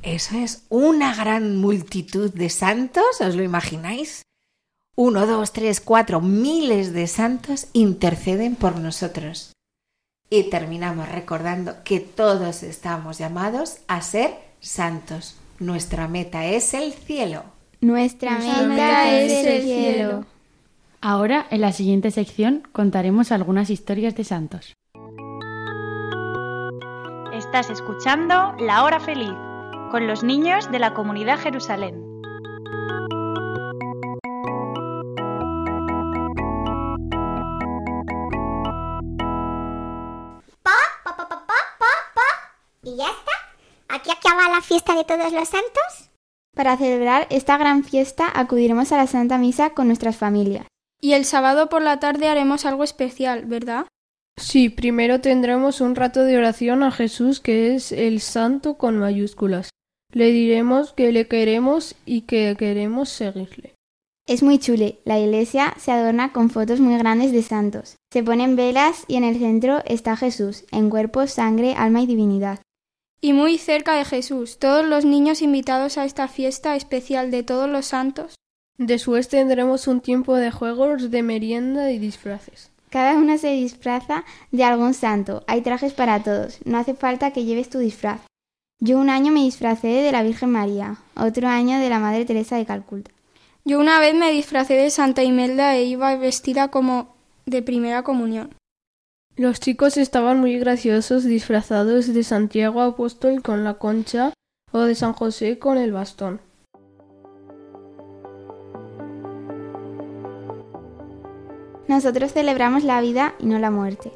Eso 0.03 0.39
es 0.39 0.65
una 0.71 1.15
gran 1.15 1.57
multitud 1.57 2.33
de 2.33 2.49
santos, 2.49 3.21
¿os 3.21 3.37
lo 3.37 3.43
imagináis? 3.43 4.23
Uno, 4.97 5.27
dos, 5.27 5.53
tres, 5.53 5.81
cuatro, 5.81 6.21
miles 6.21 6.93
de 6.93 7.09
santos 7.09 7.67
interceden 7.73 8.55
por 8.55 8.77
nosotros. 8.77 9.53
Y 10.31 10.51
terminamos 10.51 11.09
recordando 11.09 11.83
que 11.83 11.99
todos 11.99 12.63
estamos 12.63 13.19
llamados 13.19 13.79
a 13.89 14.01
ser 14.03 14.37
santos. 14.61 15.37
Nuestra 15.59 16.07
meta 16.07 16.45
es 16.47 16.75
el 16.75 16.93
cielo. 16.93 17.43
Nuestra 17.81 18.39
meta 18.39 19.19
es 19.19 19.45
el 19.45 19.63
cielo. 19.63 20.27
Ahora, 21.01 21.47
en 21.51 21.61
la 21.61 21.73
siguiente 21.73 22.13
sección, 22.13 22.63
contaremos 22.71 23.33
algunas 23.33 23.71
historias 23.71 24.15
de 24.15 24.23
santos. 24.23 24.75
Estás 27.33 27.69
escuchando 27.69 28.55
La 28.61 28.85
Hora 28.85 29.01
Feliz 29.01 29.35
con 29.91 30.07
los 30.07 30.23
niños 30.23 30.71
de 30.71 30.79
la 30.79 30.95
comunidad 30.95 31.41
Jerusalén. 31.41 32.01
¿Y 42.85 42.97
ya 42.97 43.05
está? 43.05 43.33
¿Aquí 43.89 44.11
acaba 44.11 44.55
la 44.55 44.61
fiesta 44.61 44.95
de 44.95 45.05
todos 45.05 45.33
los 45.33 45.49
santos? 45.49 46.11
Para 46.55 46.77
celebrar 46.77 47.27
esta 47.31 47.57
gran 47.57 47.83
fiesta 47.83 48.31
acudiremos 48.35 48.93
a 48.93 48.99
la 48.99 49.07
Santa 49.07 49.39
Misa 49.39 49.71
con 49.71 49.87
nuestras 49.87 50.17
familias. 50.17 50.67
Y 51.01 51.15
el 51.15 51.25
sábado 51.25 51.69
por 51.69 51.83
la 51.83 51.99
tarde 51.99 52.29
haremos 52.29 52.67
algo 52.67 52.85
especial, 52.85 53.47
¿verdad? 53.47 53.87
Sí, 54.37 54.69
primero 54.69 55.21
tendremos 55.21 55.81
un 55.81 55.95
rato 55.95 56.25
de 56.25 56.37
oración 56.37 56.83
a 56.83 56.91
Jesús, 56.91 57.41
que 57.41 57.75
es 57.75 57.91
el 57.93 58.21
santo 58.21 58.77
con 58.77 58.99
mayúsculas. 58.99 59.71
Le 60.13 60.27
diremos 60.27 60.93
que 60.93 61.11
le 61.11 61.27
queremos 61.27 61.97
y 62.05 62.23
que 62.23 62.55
queremos 62.59 63.09
seguirle. 63.09 63.75
Es 64.27 64.43
muy 64.43 64.59
chule. 64.59 65.01
La 65.05 65.19
iglesia 65.19 65.75
se 65.79 65.93
adorna 65.93 66.33
con 66.33 66.51
fotos 66.51 66.81
muy 66.81 66.97
grandes 66.97 67.33
de 67.33 67.43
santos. 67.43 67.97
Se 68.13 68.23
ponen 68.23 68.57
velas 68.57 69.05
y 69.07 69.17
en 69.17 69.25
el 69.25 69.39
centro 69.39 69.83
está 69.85 70.17
Jesús, 70.17 70.65
en 70.71 70.89
cuerpo, 70.89 71.27
sangre, 71.27 71.75
alma 71.75 72.01
y 72.01 72.07
divinidad. 72.07 72.61
Y 73.25 73.33
muy 73.33 73.57
cerca 73.57 73.95
de 73.95 74.05
Jesús, 74.05 74.59
todos 74.59 74.85
los 74.85 75.07
niños 75.07 75.41
invitados 75.41 75.97
a 75.97 76.05
esta 76.05 76.29
fiesta 76.29 76.77
especial 76.77 77.31
de 77.31 77.43
todos 77.43 77.71
los 77.71 77.87
santos. 77.87 78.35
Después 78.77 79.31
tendremos 79.31 79.89
un 79.89 80.03
tiempo 80.03 80.37
de 80.37 80.51
juegos, 80.51 81.11
de 81.11 81.23
merienda 81.23 81.91
y 81.91 81.99
disfraces. 81.99 82.71
Cada 82.91 83.15
uno 83.15 83.39
se 83.39 83.53
disfraza 83.53 84.27
de 84.51 84.63
algún 84.63 84.93
santo. 84.93 85.43
Hay 85.47 85.63
trajes 85.63 85.95
para 85.95 86.23
todos. 86.23 86.59
No 86.67 86.77
hace 86.77 86.93
falta 86.93 87.31
que 87.31 87.47
lleves 87.47 87.71
tu 87.71 87.79
disfraz. 87.79 88.21
Yo 88.79 88.99
un 88.99 89.09
año 89.09 89.33
me 89.33 89.41
disfracé 89.41 89.89
de 89.89 90.13
la 90.13 90.23
Virgen 90.23 90.51
María, 90.51 90.99
otro 91.17 91.49
año 91.49 91.79
de 91.79 91.89
la 91.89 92.01
Madre 92.01 92.27
Teresa 92.27 92.57
de 92.57 92.67
Calcuta. 92.67 93.11
Yo 93.65 93.81
una 93.81 94.01
vez 94.01 94.15
me 94.15 94.33
disfracé 94.33 94.75
de 94.75 94.91
Santa 94.91 95.23
Imelda 95.23 95.75
e 95.75 95.85
iba 95.85 96.15
vestida 96.17 96.69
como 96.69 97.17
de 97.47 97.63
primera 97.63 98.03
comunión. 98.03 98.55
Los 99.37 99.59
chicos 99.59 99.97
estaban 99.97 100.39
muy 100.39 100.61
graciosos 100.61 101.25
disfrazados 101.25 102.15
de 102.15 102.23
Santiago 102.23 102.83
Apóstol 102.83 103.43
con 103.43 103.65
la 103.65 103.75
concha 103.75 104.33
o 104.71 104.83
de 104.83 104.95
San 104.95 105.13
José 105.13 105.59
con 105.59 105.77
el 105.77 105.91
bastón. 105.91 106.41
Nosotros 111.89 112.33
celebramos 112.33 112.85
la 112.85 113.01
vida 113.01 113.35
y 113.41 113.47
no 113.47 113.59
la 113.59 113.73
muerte. 113.73 114.13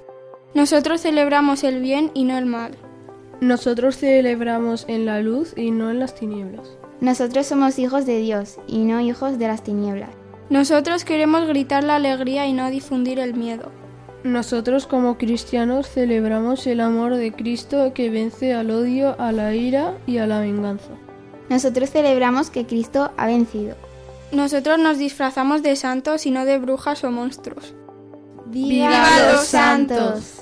Nosotros 0.55 1.01
celebramos 1.01 1.65
el 1.65 1.83
bien 1.83 2.13
y 2.15 2.23
no 2.23 2.39
el 2.39 2.47
mal. 2.47 2.77
Nosotros 3.41 3.97
celebramos 3.97 4.85
en 4.87 5.05
la 5.05 5.21
luz 5.21 5.53
y 5.57 5.73
no 5.73 5.91
en 5.91 5.99
las 5.99 6.15
tinieblas. 6.15 6.71
Nosotros 7.01 7.45
somos 7.45 7.81
hijos 7.81 8.07
de 8.07 8.21
Dios 8.21 8.59
y 8.69 8.85
no 8.85 9.01
hijos 9.01 9.37
de 9.37 9.49
las 9.49 9.65
tinieblas. 9.65 10.11
Nosotros 10.49 11.05
queremos 11.05 11.49
gritar 11.49 11.83
la 11.83 11.97
alegría 11.97 12.47
y 12.47 12.53
no 12.53 12.71
difundir 12.71 13.19
el 13.19 13.35
miedo. 13.35 13.78
Nosotros 14.25 14.87
como 14.87 15.17
cristianos 15.17 15.89
celebramos 15.89 16.67
el 16.67 16.81
amor 16.81 17.15
de 17.15 17.33
Cristo 17.33 17.93
que 17.95 18.11
vence 18.11 18.53
al 18.53 18.71
odio, 18.71 19.15
a 19.21 19.31
la 19.33 19.55
ira 19.55 19.97
y 20.07 20.19
a 20.19 20.27
la 20.27 20.41
venganza. 20.41 20.91
Nosotros 21.49 21.91
celebramos 21.91 22.51
que 22.51 22.67
Cristo 22.67 23.13
ha 23.17 23.27
vencido. 23.27 23.77
Nosotros 24.33 24.79
nos 24.79 24.99
disfrazamos 24.99 25.63
de 25.63 25.77
santos 25.77 26.27
y 26.27 26.31
no 26.31 26.45
de 26.45 26.59
brujas 26.59 27.05
o 27.05 27.11
monstruos. 27.11 27.75
¡Viva, 28.47 29.33
los 29.33 29.45
santos! 29.45 30.38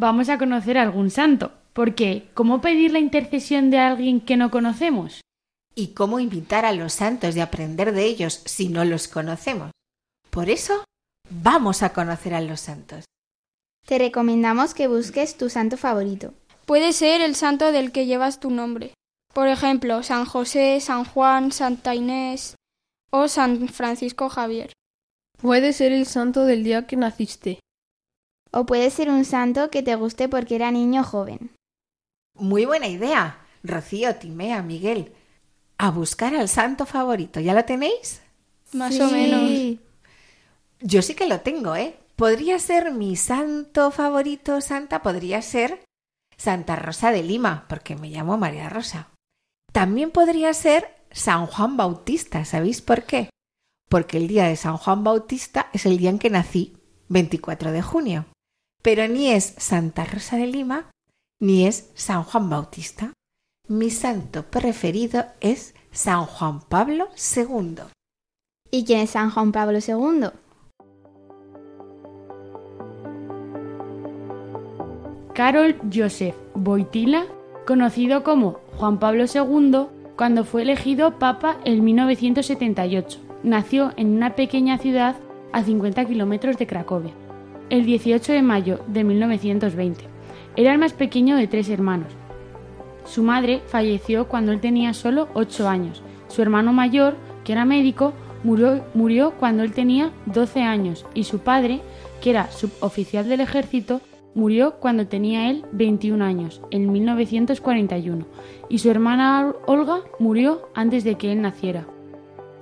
Vamos 0.00 0.30
a 0.30 0.38
conocer 0.38 0.78
a 0.78 0.82
algún 0.82 1.10
santo, 1.10 1.52
porque 1.74 2.28
¿cómo 2.34 2.62
pedir 2.62 2.90
la 2.90 2.98
intercesión 2.98 3.70
de 3.70 3.78
alguien 3.78 4.20
que 4.20 4.38
no 4.38 4.50
conocemos? 4.50 5.20
¿Y 5.74 5.88
cómo 5.88 6.18
invitar 6.18 6.64
a 6.64 6.72
los 6.72 6.94
santos 6.94 7.36
y 7.36 7.40
aprender 7.40 7.92
de 7.92 8.04
ellos 8.06 8.40
si 8.46 8.68
no 8.68 8.84
los 8.84 9.08
conocemos? 9.08 9.70
Por 10.30 10.48
eso, 10.48 10.84
vamos 11.28 11.82
a 11.82 11.92
conocer 11.92 12.34
a 12.34 12.40
los 12.40 12.60
santos. 12.60 13.04
Te 13.86 13.98
recomendamos 13.98 14.72
que 14.72 14.88
busques 14.88 15.36
tu 15.36 15.50
santo 15.50 15.76
favorito. 15.76 16.32
Puede 16.64 16.92
ser 16.92 17.20
el 17.20 17.34
santo 17.36 17.70
del 17.70 17.92
que 17.92 18.06
llevas 18.06 18.40
tu 18.40 18.50
nombre. 18.50 18.94
Por 19.34 19.48
ejemplo, 19.48 20.02
San 20.02 20.24
José, 20.24 20.80
San 20.80 21.04
Juan, 21.04 21.52
Santa 21.52 21.94
Inés 21.94 22.56
o 23.10 23.28
San 23.28 23.68
Francisco 23.68 24.28
Javier. 24.28 24.72
Puede 25.40 25.72
ser 25.72 25.92
el 25.92 26.06
santo 26.06 26.44
del 26.44 26.64
día 26.64 26.86
que 26.86 26.96
naciste. 26.96 27.60
O 28.50 28.66
puede 28.66 28.90
ser 28.90 29.10
un 29.10 29.24
santo 29.24 29.70
que 29.70 29.82
te 29.82 29.94
guste 29.94 30.28
porque 30.28 30.56
era 30.56 30.70
niño 30.70 31.04
joven. 31.04 31.50
Muy 32.34 32.64
buena 32.64 32.88
idea. 32.88 33.38
Rocío, 33.62 34.16
Timea, 34.16 34.62
Miguel. 34.62 35.12
A 35.78 35.90
buscar 35.90 36.34
al 36.34 36.48
santo 36.48 36.86
favorito. 36.86 37.40
¿Ya 37.40 37.54
lo 37.54 37.64
tenéis? 37.64 38.22
Más 38.72 38.98
o 39.00 39.10
menos. 39.10 39.78
Yo 40.80 41.02
sí 41.02 41.14
que 41.14 41.26
lo 41.26 41.40
tengo, 41.40 41.76
¿eh? 41.76 41.96
Podría 42.16 42.58
ser 42.58 42.92
mi 42.92 43.16
santo 43.16 43.90
favorito, 43.90 44.60
santa, 44.60 45.02
podría 45.02 45.40
ser 45.42 45.82
Santa 46.36 46.76
Rosa 46.76 47.12
de 47.12 47.22
Lima, 47.22 47.66
porque 47.68 47.96
me 47.96 48.10
llamo 48.10 48.36
María 48.36 48.68
Rosa. 48.68 49.08
También 49.72 50.10
podría 50.10 50.52
ser 50.54 50.94
San 51.10 51.46
Juan 51.46 51.76
Bautista, 51.76 52.44
¿sabéis 52.44 52.82
por 52.82 53.04
qué? 53.04 53.30
Porque 53.88 54.16
el 54.16 54.28
día 54.28 54.44
de 54.44 54.56
San 54.56 54.76
Juan 54.76 55.04
Bautista 55.04 55.68
es 55.72 55.86
el 55.86 55.98
día 55.98 56.10
en 56.10 56.18
que 56.18 56.30
nací, 56.30 56.76
24 57.08 57.72
de 57.72 57.82
junio. 57.82 58.26
Pero 58.82 59.08
ni 59.08 59.30
es 59.30 59.54
Santa 59.58 60.04
Rosa 60.04 60.36
de 60.36 60.46
Lima, 60.46 60.90
ni 61.40 61.66
es 61.66 61.90
San 61.94 62.22
Juan 62.22 62.48
Bautista. 62.48 63.12
Mi 63.68 63.90
santo 63.90 64.44
preferido 64.44 65.26
es 65.40 65.74
San 65.92 66.24
Juan 66.24 66.60
Pablo 66.60 67.08
II. 67.36 67.82
¿Y 68.70 68.84
quién 68.84 69.00
es 69.00 69.10
San 69.10 69.30
Juan 69.30 69.52
Pablo 69.52 69.78
II? 69.86 70.30
Karol 75.34 75.76
Joseph 75.92 76.36
Wojtyla, 76.54 77.26
conocido 77.66 78.24
como 78.24 78.60
Juan 78.76 78.98
Pablo 78.98 79.24
II, 79.32 79.86
cuando 80.16 80.44
fue 80.44 80.62
elegido 80.62 81.18
Papa 81.18 81.58
en 81.64 81.84
1978. 81.84 83.18
Nació 83.42 83.92
en 83.96 84.16
una 84.16 84.34
pequeña 84.34 84.78
ciudad 84.78 85.16
a 85.52 85.64
50 85.64 86.04
kilómetros 86.06 86.58
de 86.58 86.66
Cracovia, 86.66 87.14
el 87.70 87.86
18 87.86 88.32
de 88.32 88.42
mayo 88.42 88.80
de 88.88 89.04
1920. 89.04 90.04
Era 90.56 90.72
el 90.72 90.78
más 90.78 90.92
pequeño 90.92 91.36
de 91.36 91.46
tres 91.46 91.68
hermanos. 91.68 92.12
Su 93.04 93.22
madre 93.22 93.62
falleció 93.66 94.28
cuando 94.28 94.52
él 94.52 94.60
tenía 94.60 94.92
solo 94.92 95.28
8 95.34 95.68
años. 95.68 96.02
Su 96.28 96.42
hermano 96.42 96.72
mayor, 96.72 97.16
que 97.44 97.52
era 97.52 97.64
médico, 97.64 98.12
murió, 98.44 98.84
murió 98.94 99.32
cuando 99.32 99.62
él 99.62 99.72
tenía 99.72 100.10
12 100.26 100.62
años 100.62 101.06
y 101.14 101.24
su 101.24 101.38
padre, 101.38 101.80
que 102.20 102.30
era 102.30 102.50
suboficial 102.50 103.28
del 103.28 103.40
ejército, 103.40 104.00
murió 104.34 104.76
cuando 104.76 105.06
tenía 105.06 105.50
él 105.50 105.64
21 105.72 106.24
años, 106.24 106.60
en 106.70 106.92
1941, 106.92 108.26
y 108.68 108.78
su 108.78 108.90
hermana 108.90 109.54
Olga 109.66 110.00
murió 110.18 110.68
antes 110.74 111.04
de 111.04 111.16
que 111.16 111.32
él 111.32 111.42
naciera. 111.42 111.86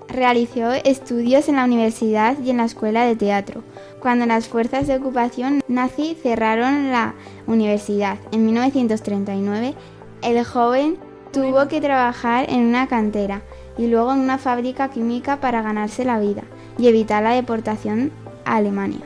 Realizó 0.08 0.72
estudios 0.72 1.48
en 1.48 1.56
la 1.56 1.64
universidad 1.64 2.38
y 2.40 2.50
en 2.50 2.56
la 2.56 2.64
escuela 2.64 3.04
de 3.04 3.14
teatro. 3.14 3.62
Cuando 4.00 4.26
las 4.26 4.48
fuerzas 4.48 4.86
de 4.86 4.96
ocupación 4.96 5.60
nazi 5.68 6.16
cerraron 6.20 6.90
la 6.90 7.14
universidad 7.46 8.18
en 8.32 8.46
1939, 8.46 9.74
el 10.22 10.44
joven 10.44 10.96
tuvo 11.32 11.68
que 11.68 11.80
trabajar 11.80 12.50
en 12.50 12.66
una 12.66 12.88
cantera 12.88 13.42
y 13.76 13.86
luego 13.86 14.12
en 14.12 14.20
una 14.20 14.38
fábrica 14.38 14.90
química 14.90 15.40
para 15.40 15.62
ganarse 15.62 16.04
la 16.04 16.18
vida 16.18 16.42
y 16.78 16.88
evitar 16.88 17.22
la 17.22 17.34
deportación 17.34 18.10
a 18.44 18.56
Alemania. 18.56 19.00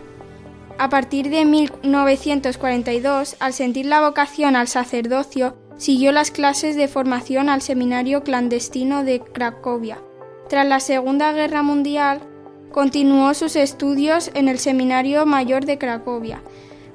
A 0.78 0.88
partir 0.88 1.30
de 1.30 1.44
1942, 1.44 3.36
al 3.38 3.52
sentir 3.52 3.86
la 3.86 4.00
vocación 4.00 4.56
al 4.56 4.68
sacerdocio, 4.68 5.56
siguió 5.76 6.12
las 6.12 6.30
clases 6.30 6.76
de 6.76 6.88
formación 6.88 7.48
al 7.48 7.62
seminario 7.62 8.22
clandestino 8.22 9.04
de 9.04 9.20
Cracovia. 9.20 9.98
Tras 10.52 10.68
la 10.68 10.80
Segunda 10.80 11.32
Guerra 11.32 11.62
Mundial, 11.62 12.20
continuó 12.72 13.32
sus 13.32 13.56
estudios 13.56 14.30
en 14.34 14.48
el 14.48 14.58
Seminario 14.58 15.24
Mayor 15.24 15.64
de 15.64 15.78
Cracovia, 15.78 16.42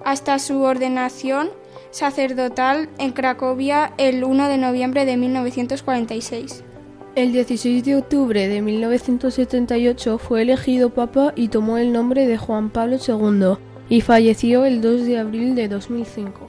hasta 0.05 0.37
su 0.37 0.61
ordenación 0.61 1.49
sacerdotal 1.89 2.87
en 2.99 3.13
Cracovia 3.13 3.93
el 3.97 4.23
1 4.23 4.47
de 4.47 4.59
noviembre 4.59 5.05
de 5.05 5.17
1946. 5.17 6.63
El 7.15 7.33
16 7.33 7.83
de 7.83 7.95
octubre 7.95 8.47
de 8.47 8.61
1978 8.61 10.19
fue 10.19 10.43
elegido 10.43 10.91
papa 10.91 11.33
y 11.35 11.47
tomó 11.47 11.79
el 11.79 11.91
nombre 11.91 12.27
de 12.27 12.37
Juan 12.37 12.69
Pablo 12.69 12.97
II 12.97 13.57
y 13.89 14.01
falleció 14.01 14.65
el 14.65 14.81
2 14.81 15.07
de 15.07 15.17
abril 15.17 15.55
de 15.55 15.67
2005. 15.67 16.47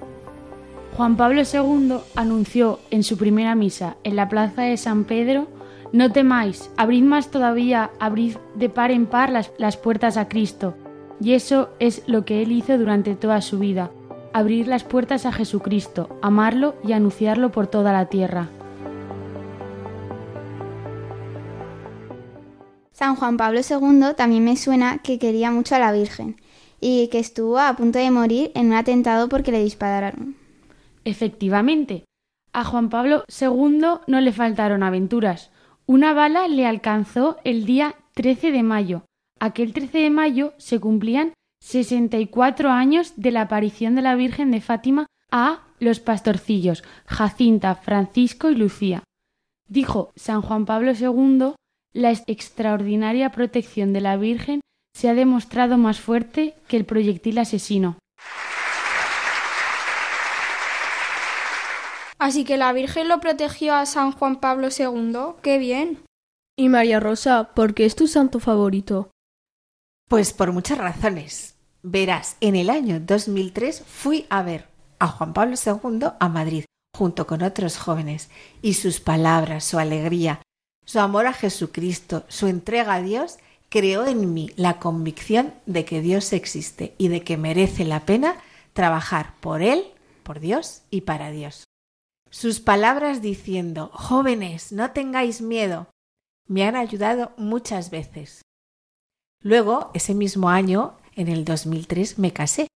Juan 0.95 1.17
Pablo 1.17 1.41
II 1.41 2.01
anunció 2.17 2.81
en 2.91 3.03
su 3.03 3.17
primera 3.17 3.55
misa 3.55 3.97
en 4.05 4.15
la 4.15 4.29
plaza 4.29 4.61
de 4.61 4.77
San 4.77 5.05
Pedro, 5.05 5.49
No 5.93 6.13
temáis, 6.13 6.71
abrid 6.77 7.03
más 7.03 7.31
todavía, 7.31 7.91
abrid 7.99 8.37
de 8.55 8.69
par 8.69 8.91
en 8.91 9.07
par 9.07 9.31
las, 9.31 9.51
las 9.57 9.77
puertas 9.77 10.17
a 10.17 10.29
Cristo. 10.29 10.75
Y 11.21 11.33
eso 11.33 11.71
es 11.79 12.03
lo 12.07 12.25
que 12.25 12.43
él 12.43 12.53
hizo 12.53 12.77
durante 12.77 13.15
toda 13.15 13.41
su 13.41 13.59
vida, 13.59 13.91
abrir 14.33 14.69
las 14.69 14.85
puertas 14.85 15.25
a 15.27 15.33
Jesucristo, 15.33 16.19
amarlo 16.23 16.75
y 16.85 16.93
anunciarlo 16.93 17.51
por 17.51 17.67
toda 17.67 17.93
la 17.93 18.07
tierra. 18.07 18.49
San 22.93 23.17
Juan 23.17 23.37
Pablo 23.37 23.61
II 23.61 24.15
también 24.17 24.45
me 24.45 24.57
suena 24.57 24.99
que 24.99 25.19
quería 25.19 25.51
mucho 25.51 25.77
a 25.77 25.79
la 25.79 25.93
Virgen 25.93 26.37
y 26.81 27.09
que 27.09 27.19
estuvo 27.19 27.59
a 27.59 27.75
punto 27.77 27.99
de 27.99 28.11
morir 28.11 28.51
en 28.55 28.67
un 28.67 28.73
atentado 28.75 29.29
porque 29.29 29.53
le 29.53 29.63
dispararon. 29.63 30.37
Efectivamente, 31.05 32.05
a 32.53 32.65
Juan 32.65 32.91
Pablo 32.91 33.25
II 33.29 34.01
no 34.07 34.21
le 34.21 34.33
faltaron 34.33 34.83
aventuras. 34.83 35.51
Una 35.89 36.13
bala 36.13 36.49
le 36.49 36.67
alcanzó 36.67 37.39
el 37.45 37.65
día 37.65 37.95
13 38.13 38.53
de 38.53 38.63
mayo. 38.63 39.07
Aquel 39.41 39.73
13 39.73 39.97
de 39.97 40.11
mayo 40.11 40.53
se 40.59 40.79
cumplían 40.79 41.33
64 41.61 42.69
años 42.69 43.15
de 43.17 43.31
la 43.31 43.41
aparición 43.41 43.95
de 43.95 44.03
la 44.03 44.15
Virgen 44.15 44.51
de 44.51 44.61
Fátima 44.61 45.07
a 45.31 45.63
los 45.79 45.99
pastorcillos 46.01 46.85
Jacinta, 47.07 47.75
Francisco 47.75 48.51
y 48.51 48.55
Lucía. 48.55 49.03
Dijo 49.67 50.13
San 50.15 50.43
Juan 50.43 50.67
Pablo 50.67 50.93
II, 50.93 51.55
la 51.95 52.11
extraordinaria 52.27 53.31
protección 53.31 53.95
de 53.95 54.03
la 54.03 54.19
Virgen 54.19 54.61
se 54.93 55.09
ha 55.09 55.15
demostrado 55.15 55.79
más 55.79 56.01
fuerte 56.01 56.55
que 56.69 56.77
el 56.77 56.85
proyectil 56.85 57.39
asesino. 57.39 57.97
Así 62.19 62.45
que 62.45 62.57
la 62.57 62.73
Virgen 62.73 63.09
lo 63.09 63.21
protegió 63.21 63.75
a 63.75 63.87
San 63.87 64.13
Juan 64.13 64.41
Pablo 64.41 64.69
II. 64.77 65.41
¡Qué 65.43 65.59
bien! 65.59 66.03
Y 66.57 66.69
María 66.69 66.99
Rosa, 66.99 67.51
¿por 67.55 67.75
qué 67.75 67.85
es 67.85 67.95
tu 67.95 68.09
santo 68.09 68.41
favorito? 68.41 69.11
Pues 70.09 70.33
por 70.33 70.53
muchas 70.53 70.79
razones. 70.79 71.55
Verás, 71.83 72.37
en 72.41 72.57
el 72.57 72.71
año 72.71 72.99
2003 72.99 73.85
fui 73.87 74.27
a 74.31 74.43
ver 74.43 74.67
a 74.99 75.07
Juan 75.07 75.33
Pablo 75.33 75.55
II 75.65 76.09
a 76.19 76.29
Madrid, 76.29 76.65
junto 76.97 77.29
con 77.29 77.43
otros 77.43 77.79
jóvenes, 77.79 78.31
y 78.63 78.75
sus 78.75 78.99
palabras, 78.99 79.63
su 79.63 79.79
alegría, 79.79 80.43
su 80.85 80.99
amor 80.99 81.27
a 81.29 81.33
Jesucristo, 81.33 82.25
su 82.27 82.49
entrega 82.49 82.95
a 82.95 83.03
Dios, 83.03 83.39
creó 83.69 84.07
en 84.07 84.35
mí 84.35 84.51
la 84.57 84.81
convicción 84.81 85.55
de 85.67 85.85
que 85.85 86.01
Dios 86.01 86.33
existe 86.33 86.95
y 86.99 87.09
de 87.09 87.23
que 87.23 87.37
merece 87.37 87.85
la 87.85 88.01
pena 88.01 88.35
trabajar 88.73 89.35
por 89.41 89.63
Él, 89.63 89.85
por 90.25 90.41
Dios 90.41 90.83
y 90.91 91.03
para 91.03 91.31
Dios. 91.31 91.69
Sus 92.31 92.61
palabras 92.61 93.23
diciendo, 93.23 93.91
jóvenes, 93.93 94.73
no 94.73 94.91
tengáis 94.93 95.41
miedo, 95.41 95.89
me 96.47 96.65
han 96.65 96.77
ayudado 96.77 97.33
muchas 97.37 97.91
veces. 97.91 98.43
Luego, 99.43 99.91
ese 99.95 100.15
mismo 100.15 100.49
año, 100.51 100.97
en 101.15 101.29
el 101.29 101.45
2003, 101.45 102.19
me 102.19 102.33
casé 102.33 102.69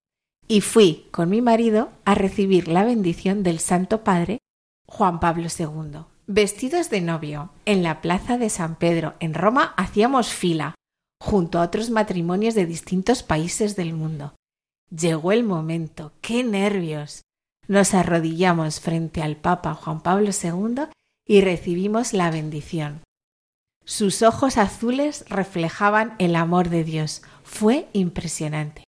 y 0.49 0.61
fui 0.61 1.09
con 1.11 1.29
mi 1.31 1.41
marido 1.41 1.91
a 2.05 2.15
recibir 2.15 2.69
la 2.69 2.85
bendición 2.85 3.43
del 3.43 3.59
Santo 3.59 4.05
Padre 4.05 4.39
Juan 4.87 5.21
Pablo 5.21 5.49
II. 5.59 6.05
Vestidos 6.27 6.91
de 6.91 7.01
novio, 7.01 7.51
en 7.65 7.83
la 7.83 8.01
plaza 8.01 8.39
de 8.39 8.51
San 8.51 8.77
Pedro, 8.77 9.15
en 9.21 9.35
Roma, 9.35 9.75
hacíamos 9.77 10.33
fila, 10.33 10.75
junto 11.21 11.59
a 11.59 11.63
otros 11.63 11.91
matrimonios 11.91 12.55
de 12.55 12.67
distintos 12.67 13.23
países 13.23 13.75
del 13.75 13.95
mundo. 13.95 14.35
Llegó 14.91 15.33
el 15.33 15.45
momento, 15.45 16.13
qué 16.21 16.45
nervios. 16.45 17.23
Nos 17.73 17.95
arrodillamos 17.95 18.81
frente 18.81 19.23
al 19.23 19.37
Papa 19.37 19.73
Juan 19.73 20.03
Pablo 20.03 20.29
II 20.29 20.89
y 21.27 21.41
recibimos 21.41 22.13
la 22.13 22.31
bendición. 22.31 23.01
Sus 23.87 24.21
ojos 24.21 24.59
azules 24.59 25.25
reflejaban 25.31 26.15
el 26.19 26.37
amor 26.37 26.69
de 26.69 26.85
Dios. 26.85 27.23
Fue 27.45 27.89
impresionante. 27.95 28.85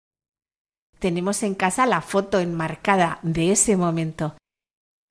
tenemos 0.98 1.44
en 1.44 1.54
casa 1.54 1.86
la 1.86 2.02
foto 2.02 2.39
enmarcada 2.39 3.20
de 3.22 3.52
ese 3.52 3.78
momento. 3.78 4.34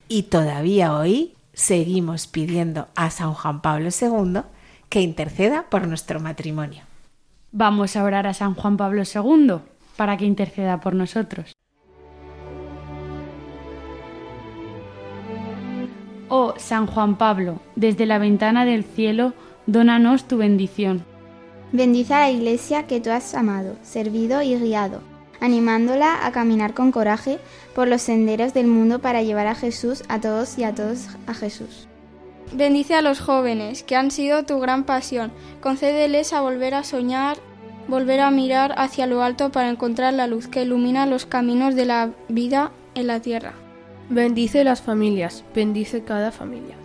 Y 0.09 0.23
todavía 0.23 0.93
hoy 0.93 1.37
seguimos 1.53 2.27
pidiendo 2.27 2.89
a 2.95 3.09
San 3.09 3.33
Juan 3.33 3.61
Pablo 3.61 3.87
II 3.87 4.41
que 4.89 4.99
interceda 4.99 5.69
por 5.69 5.87
nuestro 5.87 6.19
matrimonio. 6.19 6.83
Vamos 7.53 7.95
a 7.95 8.03
orar 8.03 8.27
a 8.27 8.33
San 8.33 8.53
Juan 8.53 8.75
Pablo 8.75 9.03
II 9.03 9.59
para 9.95 10.17
que 10.17 10.25
interceda 10.25 10.81
por 10.81 10.93
nosotros. 10.93 11.55
Oh 16.33 16.53
San 16.55 16.87
Juan 16.87 17.17
Pablo, 17.17 17.59
desde 17.75 18.05
la 18.05 18.17
ventana 18.17 18.63
del 18.63 18.85
cielo, 18.85 19.33
dónanos 19.65 20.29
tu 20.29 20.37
bendición. 20.37 21.03
Bendice 21.73 22.13
a 22.13 22.19
la 22.19 22.31
Iglesia 22.31 22.87
que 22.87 23.01
tú 23.01 23.09
has 23.09 23.35
amado, 23.35 23.75
servido 23.81 24.41
y 24.41 24.55
guiado, 24.55 25.01
animándola 25.41 26.25
a 26.25 26.31
caminar 26.31 26.73
con 26.73 26.93
coraje 26.93 27.39
por 27.75 27.89
los 27.89 28.03
senderos 28.03 28.53
del 28.53 28.67
mundo 28.67 28.99
para 28.99 29.23
llevar 29.23 29.47
a 29.47 29.55
Jesús 29.55 30.03
a 30.07 30.21
todos 30.21 30.57
y 30.57 30.63
a 30.63 30.73
todos 30.73 31.09
a 31.27 31.33
Jesús. 31.33 31.89
Bendice 32.53 32.95
a 32.95 33.01
los 33.01 33.19
jóvenes, 33.19 33.83
que 33.83 33.97
han 33.97 34.09
sido 34.09 34.45
tu 34.45 34.57
gran 34.61 34.85
pasión. 34.85 35.33
Concédeles 35.59 36.31
a 36.31 36.39
volver 36.39 36.75
a 36.75 36.85
soñar, 36.85 37.39
volver 37.89 38.21
a 38.21 38.31
mirar 38.31 38.73
hacia 38.77 39.05
lo 39.05 39.21
alto 39.21 39.51
para 39.51 39.67
encontrar 39.67 40.13
la 40.13 40.27
luz 40.27 40.47
que 40.47 40.61
ilumina 40.61 41.05
los 41.05 41.25
caminos 41.25 41.75
de 41.75 41.87
la 41.87 42.11
vida 42.29 42.71
en 42.95 43.07
la 43.07 43.19
tierra. 43.19 43.51
Bendice 44.11 44.65
las 44.65 44.81
familias, 44.81 45.45
bendice 45.55 46.03
cada 46.03 46.33
familia. 46.33 46.75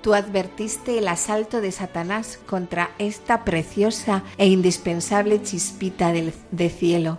Tú 0.00 0.14
advertiste 0.14 0.96
el 0.96 1.08
asalto 1.08 1.60
de 1.60 1.70
Satanás 1.72 2.40
contra 2.46 2.88
esta 2.98 3.44
preciosa 3.44 4.22
e 4.38 4.46
indispensable 4.46 5.42
chispita 5.42 6.10
del, 6.10 6.32
de 6.50 6.70
cielo 6.70 7.18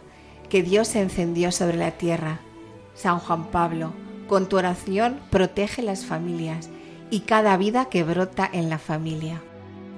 que 0.50 0.64
Dios 0.64 0.96
encendió 0.96 1.52
sobre 1.52 1.78
la 1.78 1.92
tierra. 1.92 2.40
San 2.96 3.20
Juan 3.20 3.52
Pablo, 3.52 3.94
con 4.28 4.50
tu 4.50 4.58
oración 4.58 5.20
protege 5.30 5.84
las 5.84 6.06
familias 6.06 6.72
y 7.12 7.20
cada 7.20 7.56
vida 7.56 7.86
que 7.86 8.04
brota 8.04 8.50
en 8.52 8.68
la 8.72 8.80
familia. 8.80 9.44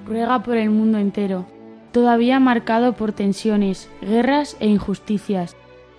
Ruega 0.06 0.42
por 0.42 0.58
el 0.58 0.68
mundo 0.68 0.98
entero, 0.98 1.46
todavía 1.90 2.38
marcado 2.38 2.92
por 2.92 3.12
tensiones, 3.12 3.88
guerras 4.02 4.58
e 4.60 4.66
injusticias 4.66 5.56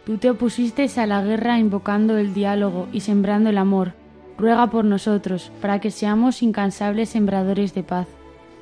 Tú 0.07 0.17
te 0.17 0.29
opusiste 0.29 0.89
a 0.95 1.05
la 1.05 1.21
guerra 1.21 1.59
invocando 1.59 2.17
el 2.17 2.33
diálogo 2.33 2.87
y 2.93 3.01
sembrando 3.01 3.49
el 3.49 3.57
amor. 3.57 3.91
Ruega 4.37 4.67
por 4.67 4.85
nosotros, 4.85 5.51
para 5.59 5.81
que 5.81 5.91
seamos 5.91 6.41
incansables 6.41 7.09
sembradores 7.09 7.73
de 7.73 7.83
paz. 7.83 8.07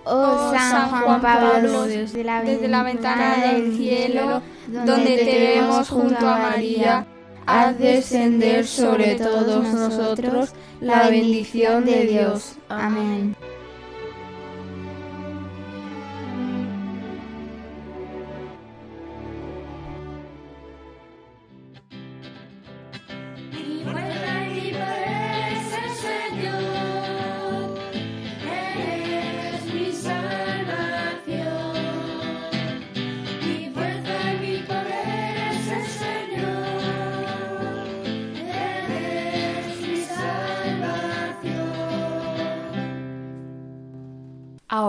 Oh 0.06 0.52
San 0.52 0.90
Juan 0.90 1.22
Pablo, 1.22 1.84
desde 1.84 2.24
la, 2.24 2.42
desde 2.42 2.68
la 2.68 2.82
ventana 2.82 3.54
del 3.54 3.78
cielo, 3.78 4.42
donde 4.66 5.18
te 5.18 5.56
vemos 5.56 5.88
junto 5.88 6.28
a 6.28 6.40
María, 6.40 7.06
haz 7.46 7.78
descender 7.78 8.66
sobre 8.66 9.14
todos 9.14 9.72
nosotros 9.72 10.52
la 10.82 11.10
bendición 11.10 11.86
de 11.86 12.08
Dios. 12.08 12.56
Amén. 12.70 13.36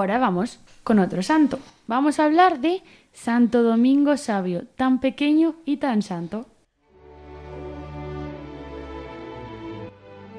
Ahora 0.07 0.19
vamos 0.21 0.61
con 0.85 1.01
otro 1.01 1.21
santo. 1.21 1.59
Vamos 1.89 2.21
a 2.21 2.27
hablar 2.27 2.61
de 2.61 2.81
Santo 3.13 3.65
Domingo 3.65 4.17
Sabio, 4.17 4.65
tan 4.77 5.01
pequeño 5.01 5.57
y 5.65 5.79
tan 5.79 6.01
santo. 6.01 6.47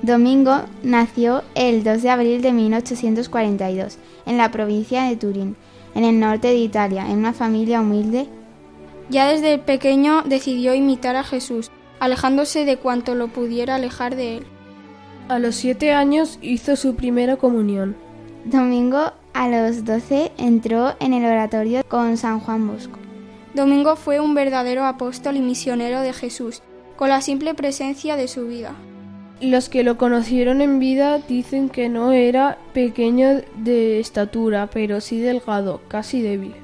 Domingo 0.01 0.61
nació 0.83 1.43
el 1.53 1.83
2 1.83 2.01
de 2.01 2.09
abril 2.09 2.41
de 2.41 2.53
1842 2.53 3.97
en 4.25 4.37
la 4.37 4.51
provincia 4.51 5.03
de 5.03 5.17
Turín, 5.17 5.57
en 5.95 6.05
el 6.05 6.17
norte 6.17 6.47
de 6.47 6.59
Italia, 6.59 7.05
en 7.05 7.17
una 7.17 7.33
familia 7.33 7.81
humilde. 7.81 8.29
Ya 9.09 9.27
desde 9.27 9.57
pequeño 9.57 10.21
decidió 10.23 10.75
imitar 10.75 11.17
a 11.17 11.25
Jesús, 11.25 11.71
alejándose 11.99 12.63
de 12.63 12.77
cuanto 12.77 13.15
lo 13.15 13.27
pudiera 13.27 13.75
alejar 13.75 14.15
de 14.15 14.37
él. 14.37 14.45
A 15.27 15.39
los 15.39 15.55
siete 15.55 15.91
años 15.91 16.39
hizo 16.41 16.77
su 16.77 16.95
primera 16.95 17.35
comunión. 17.35 17.97
Domingo 18.45 19.11
a 19.37 19.47
los 19.47 19.85
12 19.85 20.31
entró 20.39 20.95
en 20.99 21.13
el 21.13 21.23
oratorio 21.23 21.83
con 21.87 22.17
San 22.17 22.39
Juan 22.39 22.67
Bosco. 22.67 22.97
Domingo 23.53 23.95
fue 23.95 24.19
un 24.19 24.33
verdadero 24.33 24.83
apóstol 24.83 25.37
y 25.37 25.41
misionero 25.41 26.01
de 26.01 26.11
Jesús, 26.11 26.63
con 26.95 27.09
la 27.09 27.21
simple 27.21 27.53
presencia 27.53 28.15
de 28.15 28.27
su 28.27 28.47
vida. 28.47 28.73
Los 29.39 29.69
que 29.69 29.83
lo 29.83 29.95
conocieron 29.99 30.59
en 30.61 30.79
vida 30.79 31.19
dicen 31.19 31.69
que 31.69 31.87
no 31.87 32.13
era 32.13 32.57
pequeño 32.73 33.43
de 33.57 33.99
estatura, 33.99 34.71
pero 34.73 35.01
sí 35.01 35.19
delgado, 35.19 35.81
casi 35.87 36.23
débil. 36.23 36.55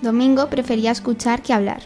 Domingo 0.00 0.46
prefería 0.48 0.92
escuchar 0.92 1.42
que 1.42 1.52
hablar. 1.52 1.82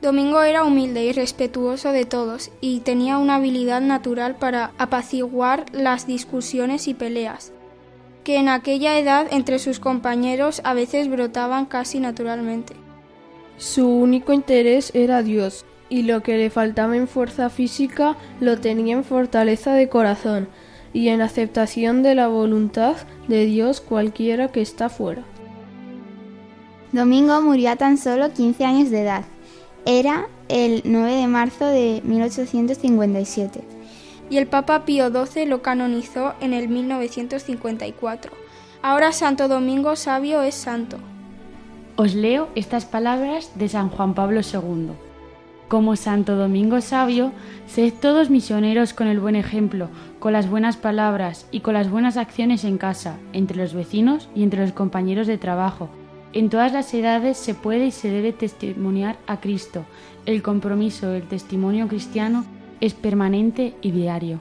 Domingo 0.00 0.42
era 0.42 0.62
humilde 0.62 1.04
y 1.04 1.12
respetuoso 1.12 1.90
de 1.90 2.04
todos 2.04 2.52
y 2.60 2.80
tenía 2.80 3.18
una 3.18 3.34
habilidad 3.34 3.80
natural 3.80 4.36
para 4.36 4.70
apaciguar 4.78 5.66
las 5.72 6.06
discusiones 6.06 6.86
y 6.86 6.94
peleas, 6.94 7.52
que 8.30 8.36
en 8.36 8.48
aquella 8.48 8.96
edad 8.96 9.26
entre 9.32 9.58
sus 9.58 9.80
compañeros 9.80 10.60
a 10.62 10.72
veces 10.72 11.10
brotaban 11.10 11.66
casi 11.66 11.98
naturalmente. 11.98 12.76
Su 13.56 13.88
único 13.88 14.32
interés 14.32 14.92
era 14.94 15.24
Dios, 15.24 15.64
y 15.88 16.04
lo 16.04 16.22
que 16.22 16.36
le 16.36 16.48
faltaba 16.48 16.96
en 16.96 17.08
fuerza 17.08 17.50
física 17.50 18.16
lo 18.38 18.60
tenía 18.60 18.94
en 18.94 19.02
fortaleza 19.02 19.74
de 19.74 19.88
corazón 19.88 20.48
y 20.92 21.08
en 21.08 21.22
aceptación 21.22 22.04
de 22.04 22.14
la 22.14 22.28
voluntad 22.28 22.98
de 23.26 23.46
Dios 23.46 23.80
cualquiera 23.80 24.46
que 24.46 24.60
está 24.60 24.88
fuera. 24.88 25.24
Domingo 26.92 27.42
murió 27.42 27.70
a 27.72 27.76
tan 27.76 27.98
solo 27.98 28.32
15 28.32 28.64
años 28.64 28.90
de 28.90 29.00
edad. 29.00 29.24
Era 29.86 30.28
el 30.48 30.82
9 30.84 31.16
de 31.16 31.26
marzo 31.26 31.66
de 31.66 32.00
1857. 32.04 33.79
Y 34.30 34.38
el 34.38 34.46
Papa 34.46 34.84
Pío 34.84 35.10
XII 35.10 35.44
lo 35.44 35.60
canonizó 35.60 36.34
en 36.40 36.54
el 36.54 36.68
1954. 36.68 38.32
Ahora 38.80 39.12
Santo 39.12 39.48
Domingo 39.48 39.96
Sabio 39.96 40.40
es 40.42 40.54
santo. 40.54 40.98
Os 41.96 42.14
leo 42.14 42.48
estas 42.54 42.86
palabras 42.86 43.50
de 43.56 43.68
San 43.68 43.90
Juan 43.90 44.14
Pablo 44.14 44.40
II. 44.40 44.92
Como 45.68 45.96
Santo 45.96 46.36
Domingo 46.36 46.80
Sabio, 46.80 47.32
sed 47.66 47.92
todos 48.00 48.30
misioneros 48.30 48.94
con 48.94 49.06
el 49.06 49.20
buen 49.20 49.36
ejemplo, 49.36 49.88
con 50.18 50.32
las 50.32 50.48
buenas 50.48 50.76
palabras 50.76 51.46
y 51.50 51.60
con 51.60 51.74
las 51.74 51.90
buenas 51.90 52.16
acciones 52.16 52.64
en 52.64 52.78
casa, 52.78 53.18
entre 53.32 53.56
los 53.56 53.74
vecinos 53.74 54.28
y 54.34 54.44
entre 54.44 54.62
los 54.62 54.72
compañeros 54.72 55.26
de 55.26 55.38
trabajo. 55.38 55.90
En 56.32 56.48
todas 56.48 56.72
las 56.72 56.94
edades 56.94 57.36
se 57.36 57.54
puede 57.54 57.86
y 57.86 57.90
se 57.90 58.10
debe 58.10 58.32
testimoniar 58.32 59.16
a 59.26 59.40
Cristo. 59.40 59.84
El 60.24 60.42
compromiso 60.42 61.10
del 61.10 61.28
testimonio 61.28 61.88
cristiano 61.88 62.44
es 62.80 62.94
permanente 62.94 63.74
y 63.82 63.90
diario. 63.90 64.40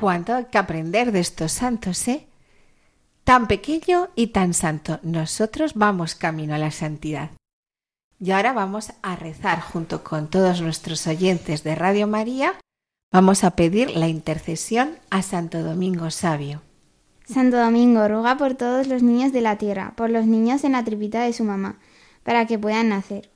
Cuánto 0.00 0.34
hay 0.34 0.44
que 0.46 0.58
aprender 0.58 1.12
de 1.12 1.20
estos 1.20 1.52
santos, 1.52 2.06
¿eh? 2.08 2.26
Tan 3.24 3.46
pequeño 3.46 4.10
y 4.14 4.28
tan 4.28 4.52
santo. 4.52 5.00
Nosotros 5.02 5.74
vamos 5.74 6.14
camino 6.14 6.54
a 6.54 6.58
la 6.58 6.70
santidad. 6.70 7.30
Y 8.20 8.30
ahora 8.30 8.52
vamos 8.52 8.92
a 9.02 9.16
rezar 9.16 9.60
junto 9.60 10.04
con 10.04 10.28
todos 10.28 10.60
nuestros 10.60 11.06
oyentes 11.06 11.64
de 11.64 11.74
Radio 11.74 12.06
María. 12.06 12.54
Vamos 13.12 13.44
a 13.44 13.52
pedir 13.52 13.96
la 13.96 14.08
intercesión 14.08 14.98
a 15.10 15.22
Santo 15.22 15.62
Domingo 15.62 16.10
Sabio. 16.10 16.62
Santo 17.26 17.56
Domingo, 17.56 18.06
ruega 18.06 18.36
por 18.36 18.54
todos 18.54 18.86
los 18.86 19.02
niños 19.02 19.32
de 19.32 19.40
la 19.40 19.56
tierra, 19.56 19.94
por 19.96 20.10
los 20.10 20.26
niños 20.26 20.64
en 20.64 20.72
la 20.72 20.84
tripita 20.84 21.22
de 21.22 21.32
su 21.32 21.44
mamá, 21.44 21.78
para 22.24 22.46
que 22.46 22.58
puedan 22.58 22.88
nacer. 22.88 23.30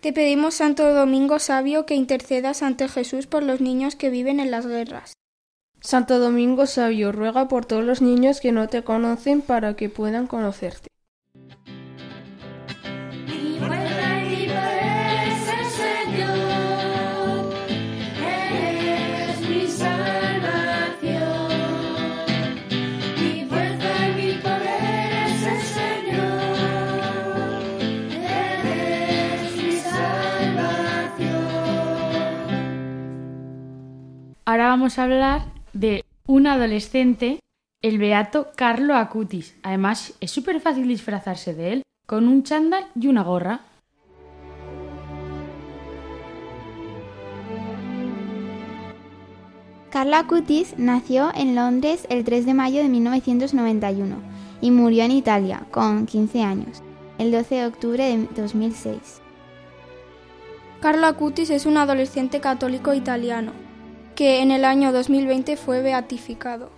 Te 0.00 0.12
pedimos, 0.12 0.54
Santo 0.54 0.92
Domingo 0.92 1.38
Sabio, 1.38 1.86
que 1.86 1.94
intercedas 1.94 2.62
ante 2.62 2.88
Jesús 2.88 3.26
por 3.26 3.42
los 3.42 3.60
niños 3.60 3.96
que 3.96 4.10
viven 4.10 4.40
en 4.40 4.50
las 4.50 4.66
guerras. 4.66 5.14
Santo 5.80 6.18
Domingo 6.18 6.66
Sabio, 6.66 7.12
ruega 7.12 7.46
por 7.46 7.64
todos 7.64 7.84
los 7.84 8.02
niños 8.02 8.40
que 8.40 8.52
no 8.52 8.68
te 8.68 8.82
conocen 8.82 9.40
para 9.40 9.76
que 9.76 9.88
puedan 9.88 10.26
conocerte. 10.26 10.88
Ahora 34.44 34.68
vamos 34.68 34.98
a 34.98 35.04
hablar 35.04 35.46
de 35.72 36.04
un 36.26 36.46
adolescente, 36.46 37.40
el 37.82 37.98
beato 37.98 38.48
Carlo 38.56 38.94
Acutis. 38.94 39.56
Además, 39.62 40.14
es 40.20 40.30
súper 40.30 40.60
fácil 40.60 40.88
disfrazarse 40.88 41.54
de 41.54 41.72
él, 41.72 41.82
con 42.06 42.28
un 42.28 42.42
chándal 42.42 42.86
y 42.94 43.08
una 43.08 43.22
gorra. 43.22 43.60
Carlo 49.90 50.16
Acutis 50.16 50.74
nació 50.76 51.30
en 51.34 51.54
Londres 51.54 52.06
el 52.10 52.24
3 52.24 52.46
de 52.46 52.54
mayo 52.54 52.82
de 52.82 52.88
1991 52.88 54.16
y 54.60 54.70
murió 54.72 55.04
en 55.04 55.12
Italia 55.12 55.66
con 55.70 56.06
15 56.06 56.42
años, 56.42 56.82
el 57.18 57.30
12 57.30 57.54
de 57.54 57.66
octubre 57.66 58.04
de 58.04 58.28
2006. 58.34 59.22
Carlo 60.80 61.06
Acutis 61.06 61.50
es 61.50 61.64
un 61.64 61.76
adolescente 61.76 62.40
católico 62.40 62.92
italiano 62.92 63.63
que 64.14 64.42
en 64.42 64.50
el 64.50 64.64
año 64.64 64.92
2020 64.92 65.56
fue 65.56 65.82
beatificado. 65.82 66.70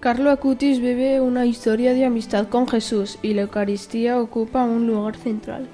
Carlo 0.00 0.30
Acutis 0.30 0.80
vive 0.80 1.20
una 1.20 1.46
historia 1.46 1.94
de 1.94 2.04
amistad 2.04 2.48
con 2.48 2.68
Jesús 2.68 3.18
y 3.22 3.34
la 3.34 3.42
Eucaristía 3.42 4.20
ocupa 4.20 4.64
un 4.64 4.86
lugar 4.86 5.16
central. 5.16 5.68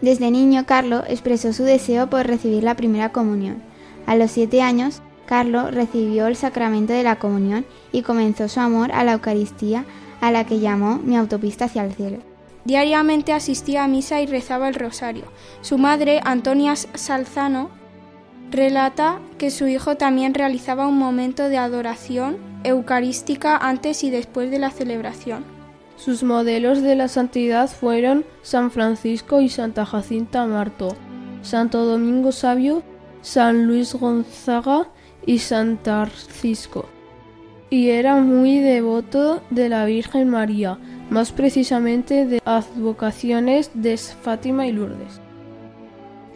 Desde 0.00 0.30
niño, 0.30 0.66
Carlo 0.66 1.02
expresó 1.08 1.52
su 1.52 1.64
deseo 1.64 2.08
por 2.08 2.26
recibir 2.26 2.62
la 2.62 2.76
primera 2.76 3.10
comunión. 3.10 3.62
A 4.06 4.16
los 4.16 4.30
siete 4.30 4.62
años, 4.62 5.02
Carlo 5.26 5.70
recibió 5.70 6.26
el 6.26 6.36
sacramento 6.36 6.92
de 6.92 7.02
la 7.02 7.18
comunión 7.18 7.64
y 7.90 8.02
comenzó 8.02 8.48
su 8.48 8.60
amor 8.60 8.92
a 8.92 9.02
la 9.02 9.14
Eucaristía, 9.14 9.84
a 10.20 10.30
la 10.30 10.44
que 10.44 10.60
llamó 10.60 10.98
mi 10.98 11.16
autopista 11.16 11.64
hacia 11.64 11.84
el 11.84 11.92
cielo. 11.92 12.18
Diariamente 12.64 13.32
asistía 13.32 13.84
a 13.84 13.88
misa 13.88 14.20
y 14.20 14.26
rezaba 14.26 14.68
el 14.68 14.74
rosario. 14.74 15.24
Su 15.60 15.76
madre, 15.76 16.20
Antonia 16.24 16.76
Salzano, 16.76 17.70
relata 18.50 19.20
que 19.38 19.50
su 19.50 19.66
hijo 19.66 19.96
también 19.96 20.34
realizaba 20.34 20.86
un 20.86 20.98
momento 20.98 21.48
de 21.48 21.58
adoración 21.58 22.36
eucarística 22.64 23.56
antes 23.56 24.04
y 24.04 24.10
después 24.10 24.50
de 24.50 24.58
la 24.58 24.70
celebración. 24.70 25.44
Sus 25.96 26.22
modelos 26.22 26.82
de 26.82 26.96
la 26.96 27.08
santidad 27.08 27.70
fueron 27.70 28.24
San 28.42 28.70
Francisco 28.70 29.40
y 29.40 29.48
Santa 29.48 29.86
Jacinta 29.86 30.46
Marto, 30.46 30.96
Santo 31.42 31.84
Domingo 31.84 32.32
Sabio, 32.32 32.82
San 33.22 33.66
Luis 33.66 33.94
Gonzaga 33.94 34.88
y 35.24 35.38
San 35.38 35.76
Tarcisco. 35.76 36.86
Y 37.70 37.90
era 37.90 38.16
muy 38.16 38.58
devoto 38.58 39.42
de 39.50 39.68
la 39.68 39.84
Virgen 39.84 40.28
María, 40.28 40.78
más 41.10 41.32
precisamente 41.32 42.26
de 42.26 42.40
advocaciones 42.44 43.70
de 43.74 43.96
Fátima 43.96 44.66
y 44.66 44.72
Lourdes. 44.72 45.23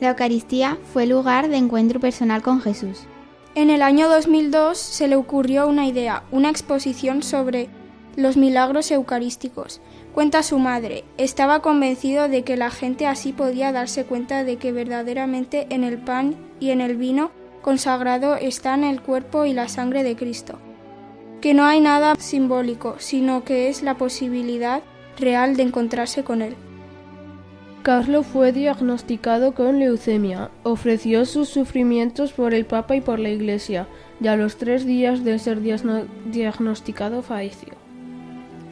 La 0.00 0.10
Eucaristía 0.10 0.78
fue 0.92 1.06
lugar 1.06 1.48
de 1.48 1.56
encuentro 1.56 1.98
personal 1.98 2.42
con 2.42 2.60
Jesús. 2.60 3.06
En 3.54 3.70
el 3.70 3.82
año 3.82 4.08
2002 4.08 4.78
se 4.78 5.08
le 5.08 5.16
ocurrió 5.16 5.66
una 5.66 5.86
idea, 5.86 6.22
una 6.30 6.50
exposición 6.50 7.24
sobre 7.24 7.68
los 8.14 8.36
milagros 8.36 8.90
eucarísticos. 8.92 9.80
Cuenta 10.14 10.42
su 10.42 10.58
madre, 10.58 11.04
estaba 11.16 11.60
convencido 11.62 12.28
de 12.28 12.42
que 12.44 12.56
la 12.56 12.70
gente 12.70 13.06
así 13.06 13.32
podía 13.32 13.72
darse 13.72 14.04
cuenta 14.04 14.44
de 14.44 14.56
que 14.56 14.70
verdaderamente 14.70 15.66
en 15.70 15.82
el 15.82 15.98
pan 15.98 16.36
y 16.60 16.70
en 16.70 16.80
el 16.80 16.96
vino 16.96 17.30
consagrado 17.62 18.36
están 18.36 18.84
el 18.84 19.02
cuerpo 19.02 19.44
y 19.44 19.52
la 19.52 19.68
sangre 19.68 20.04
de 20.04 20.16
Cristo, 20.16 20.58
que 21.40 21.54
no 21.54 21.64
hay 21.64 21.80
nada 21.80 22.14
simbólico, 22.16 22.96
sino 22.98 23.44
que 23.44 23.68
es 23.68 23.82
la 23.82 23.96
posibilidad 23.96 24.82
real 25.18 25.56
de 25.56 25.64
encontrarse 25.64 26.22
con 26.22 26.42
Él. 26.42 26.56
Carlo 27.82 28.22
fue 28.22 28.52
diagnosticado 28.52 29.54
con 29.54 29.78
leucemia, 29.78 30.50
ofreció 30.62 31.24
sus 31.24 31.48
sufrimientos 31.48 32.32
por 32.32 32.52
el 32.52 32.66
Papa 32.66 32.96
y 32.96 33.00
por 33.00 33.18
la 33.18 33.30
Iglesia, 33.30 33.86
y 34.20 34.26
a 34.26 34.36
los 34.36 34.56
tres 34.56 34.84
días 34.84 35.24
de 35.24 35.38
ser 35.38 35.60
diagnosticado 35.60 37.22
falleció. 37.22 37.74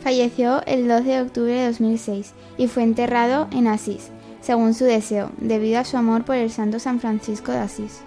Falleció 0.01 0.63
el 0.67 0.87
12 0.87 1.05
de 1.05 1.21
octubre 1.23 1.53
de 1.53 1.67
2006 1.67 2.35
y 2.59 2.67
fue 2.67 2.83
enterrado 2.83 3.49
en 3.53 3.69
Asís, 3.69 4.11
según 4.41 4.75
su 4.75 4.85
deseo, 4.85 5.31
debido 5.39 5.81
a 5.81 5.85
su 5.85 5.97
amor 5.97 6.25
por 6.25 6.37
el 6.37 6.51
santo 6.51 6.79
San 6.79 7.01
Francisco 7.01 7.53
de 7.53 7.59
Asís. 7.59 8.03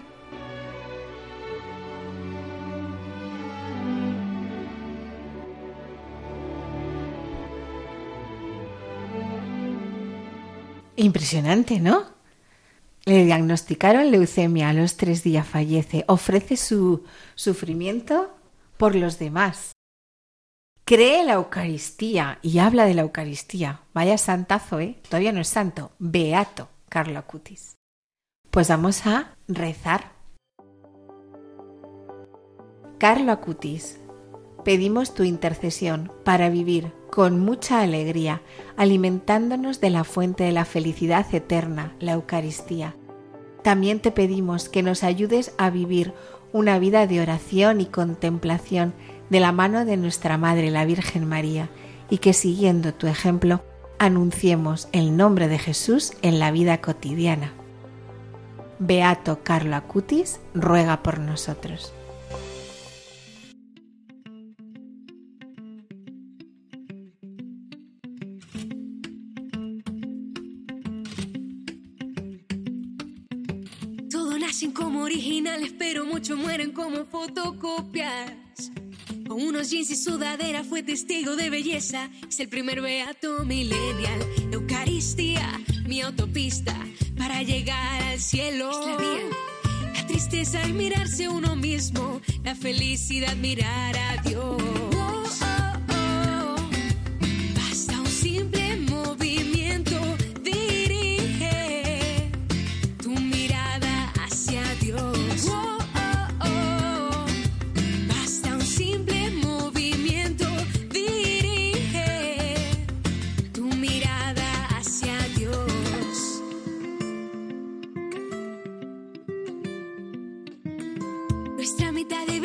Impresionante, 10.99 11.79
¿no? 11.79 12.03
Le 13.05 13.23
diagnosticaron 13.23 14.11
leucemia, 14.11 14.67
a 14.67 14.73
los 14.73 14.97
tres 14.97 15.23
días 15.23 15.47
fallece, 15.47 16.03
ofrece 16.07 16.57
su 16.57 17.05
sufrimiento 17.35 18.35
por 18.75 18.95
los 18.95 19.17
demás. 19.17 19.71
Cree 20.83 21.23
la 21.23 21.35
Eucaristía 21.35 22.39
y 22.41 22.59
habla 22.59 22.83
de 22.83 22.95
la 22.95 23.03
Eucaristía. 23.03 23.79
Vaya 23.93 24.17
santazo, 24.17 24.81
¿eh? 24.81 24.99
Todavía 25.07 25.31
no 25.31 25.39
es 25.39 25.47
santo. 25.47 25.93
Beato, 25.99 26.67
Carlo 26.89 27.17
Acutis. 27.17 27.77
Pues 28.51 28.67
vamos 28.67 29.05
a 29.05 29.37
rezar. 29.47 30.11
Carlo 32.97 33.31
Acutis, 33.31 34.01
pedimos 34.65 35.13
tu 35.13 35.23
intercesión 35.23 36.11
para 36.25 36.49
vivir 36.49 36.91
con 37.11 37.39
mucha 37.39 37.81
alegría, 37.81 38.41
alimentándonos 38.77 39.81
de 39.81 39.89
la 39.89 40.03
fuente 40.03 40.43
de 40.43 40.51
la 40.51 40.65
felicidad 40.65 41.25
eterna, 41.33 41.93
la 41.99 42.13
Eucaristía. 42.13 42.95
También 43.63 43.99
te 43.99 44.11
pedimos 44.11 44.69
que 44.69 44.83
nos 44.83 45.03
ayudes 45.03 45.53
a 45.57 45.69
vivir 45.69 46.13
una 46.53 46.79
vida 46.79 47.07
de 47.07 47.21
oración 47.21 47.81
y 47.81 47.85
contemplación 47.85 48.93
de 49.29 49.39
la 49.39 49.51
mano 49.51 49.85
de 49.85 49.97
nuestra 49.97 50.37
Madre, 50.37 50.71
la 50.71 50.85
Virgen 50.85 51.27
María, 51.27 51.69
y 52.09 52.19
que 52.19 52.33
siguiendo 52.33 52.93
tu 52.93 53.07
ejemplo, 53.07 53.61
anunciemos 53.99 54.87
el 54.91 55.15
nombre 55.15 55.47
de 55.47 55.59
Jesús 55.59 56.13
en 56.21 56.39
la 56.39 56.51
vida 56.51 56.79
cotidiana. 56.79 57.53
Beato 58.79 59.43
Carlo 59.43 59.75
Acutis 59.75 60.39
ruega 60.53 61.03
por 61.03 61.19
nosotros. 61.19 61.93
Originales, 75.09 75.73
pero 75.75 76.05
muchos 76.05 76.37
mueren 76.37 76.71
como 76.71 77.03
fotocopias. 77.05 78.31
Con 79.27 79.41
unos 79.41 79.71
jeans 79.71 79.89
y 79.89 79.95
sudadera 79.95 80.63
fue 80.63 80.83
testigo 80.83 81.35
de 81.35 81.49
belleza. 81.49 82.11
Es 82.29 82.39
el 82.39 82.47
primer 82.47 82.79
beato 82.79 83.43
millennial. 83.43 84.19
Eucaristía, 84.51 85.59
mi 85.87 86.01
autopista 86.01 86.75
para 87.17 87.41
llegar 87.41 88.03
al 88.03 88.19
cielo. 88.19 88.69
Es 88.69 88.85
la 88.85 88.97
vía. 88.97 89.95
La 89.95 90.05
tristeza 90.05 90.61
es 90.61 90.73
mirarse 90.75 91.27
uno 91.27 91.55
mismo. 91.55 92.21
La 92.43 92.53
felicidad 92.53 93.35
mirar 93.35 93.97
a 93.97 94.21
Dios. 94.21 95.18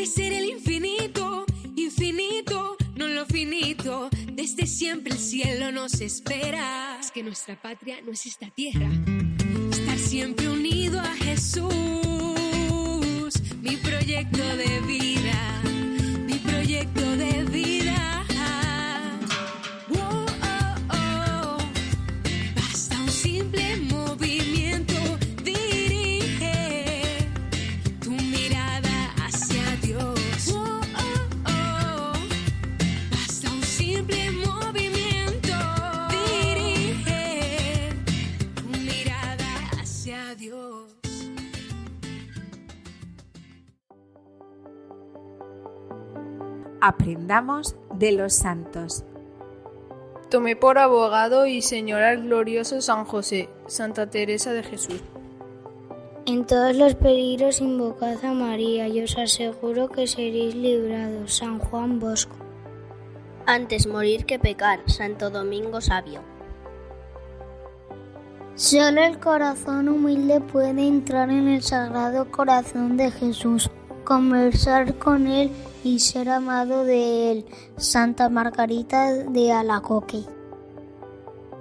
Ser 0.06 0.32
el 0.32 0.44
infinito, 0.44 1.46
infinito, 1.76 2.76
no 2.96 3.06
lo 3.08 3.24
finito. 3.26 4.10
Desde 4.32 4.66
siempre 4.66 5.12
el 5.12 5.18
cielo 5.18 5.72
nos 5.72 6.00
espera. 6.00 6.98
Es 7.00 7.10
que 7.10 7.22
nuestra 7.22 7.60
patria 7.60 8.00
no 8.04 8.12
es 8.12 8.26
esta 8.26 8.50
tierra. 8.50 8.90
Estar 9.70 9.98
siempre 9.98 10.48
unido 10.48 11.00
a 11.00 11.14
Jesús, 11.16 11.70
mi 13.62 13.76
proyecto 13.76 14.44
de 14.56 14.80
vida, 14.80 15.62
Aprendamos 46.86 47.76
de 47.94 48.12
los 48.12 48.34
santos. 48.34 49.04
Tomé 50.28 50.54
por 50.54 50.76
abogado 50.76 51.46
y 51.46 51.62
señor 51.62 52.02
al 52.02 52.24
glorioso 52.24 52.82
San 52.82 53.06
José, 53.06 53.48
Santa 53.66 54.10
Teresa 54.10 54.52
de 54.52 54.62
Jesús. 54.62 55.02
En 56.26 56.44
todos 56.44 56.76
los 56.76 56.94
peligros 56.94 57.62
invocad 57.62 58.22
a 58.22 58.34
María 58.34 58.86
y 58.86 59.02
os 59.02 59.16
aseguro 59.16 59.88
que 59.88 60.06
seréis 60.06 60.54
librados. 60.54 61.38
San 61.38 61.58
Juan 61.58 62.00
Bosco. 62.00 62.36
Antes 63.46 63.86
morir 63.86 64.26
que 64.26 64.38
pecar. 64.38 64.80
Santo 64.84 65.30
Domingo 65.30 65.80
Sabio. 65.80 66.20
Solo 68.56 69.02
el 69.02 69.18
corazón 69.20 69.88
humilde 69.88 70.42
puede 70.42 70.86
entrar 70.86 71.30
en 71.30 71.48
el 71.48 71.62
sagrado 71.62 72.30
corazón 72.30 72.98
de 72.98 73.10
Jesús, 73.10 73.70
conversar 74.04 74.94
con 74.98 75.26
Él 75.26 75.50
y 75.82 75.98
ser 75.98 76.28
amado 76.28 76.84
de 76.84 77.32
Él. 77.32 77.46
Santa 77.76 78.28
Margarita 78.28 79.12
de 79.12 79.52
Alacoque. 79.52 80.22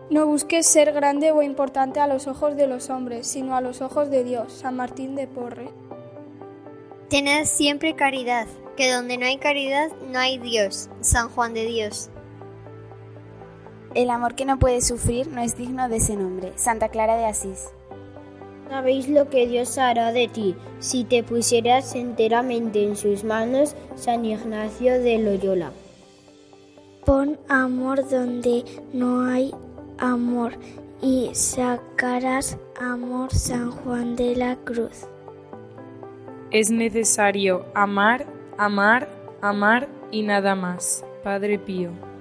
No 0.09 0.27
busques 0.27 0.67
ser 0.67 0.91
grande 0.93 1.31
o 1.31 1.41
importante 1.41 1.99
a 1.99 2.07
los 2.07 2.27
ojos 2.27 2.55
de 2.55 2.67
los 2.67 2.89
hombres, 2.89 3.25
sino 3.25 3.55
a 3.55 3.61
los 3.61 3.81
ojos 3.81 4.09
de 4.09 4.23
Dios. 4.23 4.53
San 4.53 4.75
Martín 4.75 5.15
de 5.15 5.27
Porres. 5.27 5.71
Tened 7.09 7.45
siempre 7.45 7.95
caridad, 7.95 8.47
que 8.75 8.91
donde 8.91 9.17
no 9.17 9.25
hay 9.25 9.37
caridad 9.37 9.89
no 10.11 10.19
hay 10.19 10.37
Dios. 10.37 10.89
San 11.01 11.29
Juan 11.29 11.53
de 11.53 11.65
Dios. 11.65 12.09
El 13.95 14.09
amor 14.09 14.35
que 14.35 14.45
no 14.45 14.57
puede 14.57 14.81
sufrir 14.81 15.27
no 15.27 15.41
es 15.41 15.55
digno 15.55 15.87
de 15.87 15.97
ese 15.97 16.15
nombre. 16.15 16.53
Santa 16.55 16.89
Clara 16.89 17.15
de 17.15 17.25
Asís. 17.25 17.67
Sabéis 18.69 19.07
lo 19.07 19.29
que 19.29 19.47
Dios 19.47 19.77
hará 19.77 20.11
de 20.11 20.27
ti 20.27 20.55
si 20.79 21.03
te 21.03 21.23
pusieras 21.23 21.95
enteramente 21.95 22.83
en 22.83 22.95
sus 22.95 23.23
manos, 23.23 23.75
San 23.95 24.25
Ignacio 24.25 24.99
de 25.01 25.17
Loyola. 25.19 25.71
Pon 27.05 27.37
amor 27.49 28.07
donde 28.09 28.63
no 28.93 29.25
hay 29.25 29.53
amor 29.97 30.53
y 31.01 31.29
sacarás 31.33 32.57
amor, 32.79 33.33
San 33.33 33.71
Juan 33.71 34.15
de 34.15 34.35
la 34.35 34.55
Cruz. 34.55 35.05
Es 36.51 36.71
necesario 36.71 37.65
amar, 37.73 38.25
amar, 38.57 39.09
amar 39.41 39.89
y 40.11 40.21
nada 40.21 40.55
más. 40.55 41.03
Padre 41.23 41.57
Pío. 41.59 42.12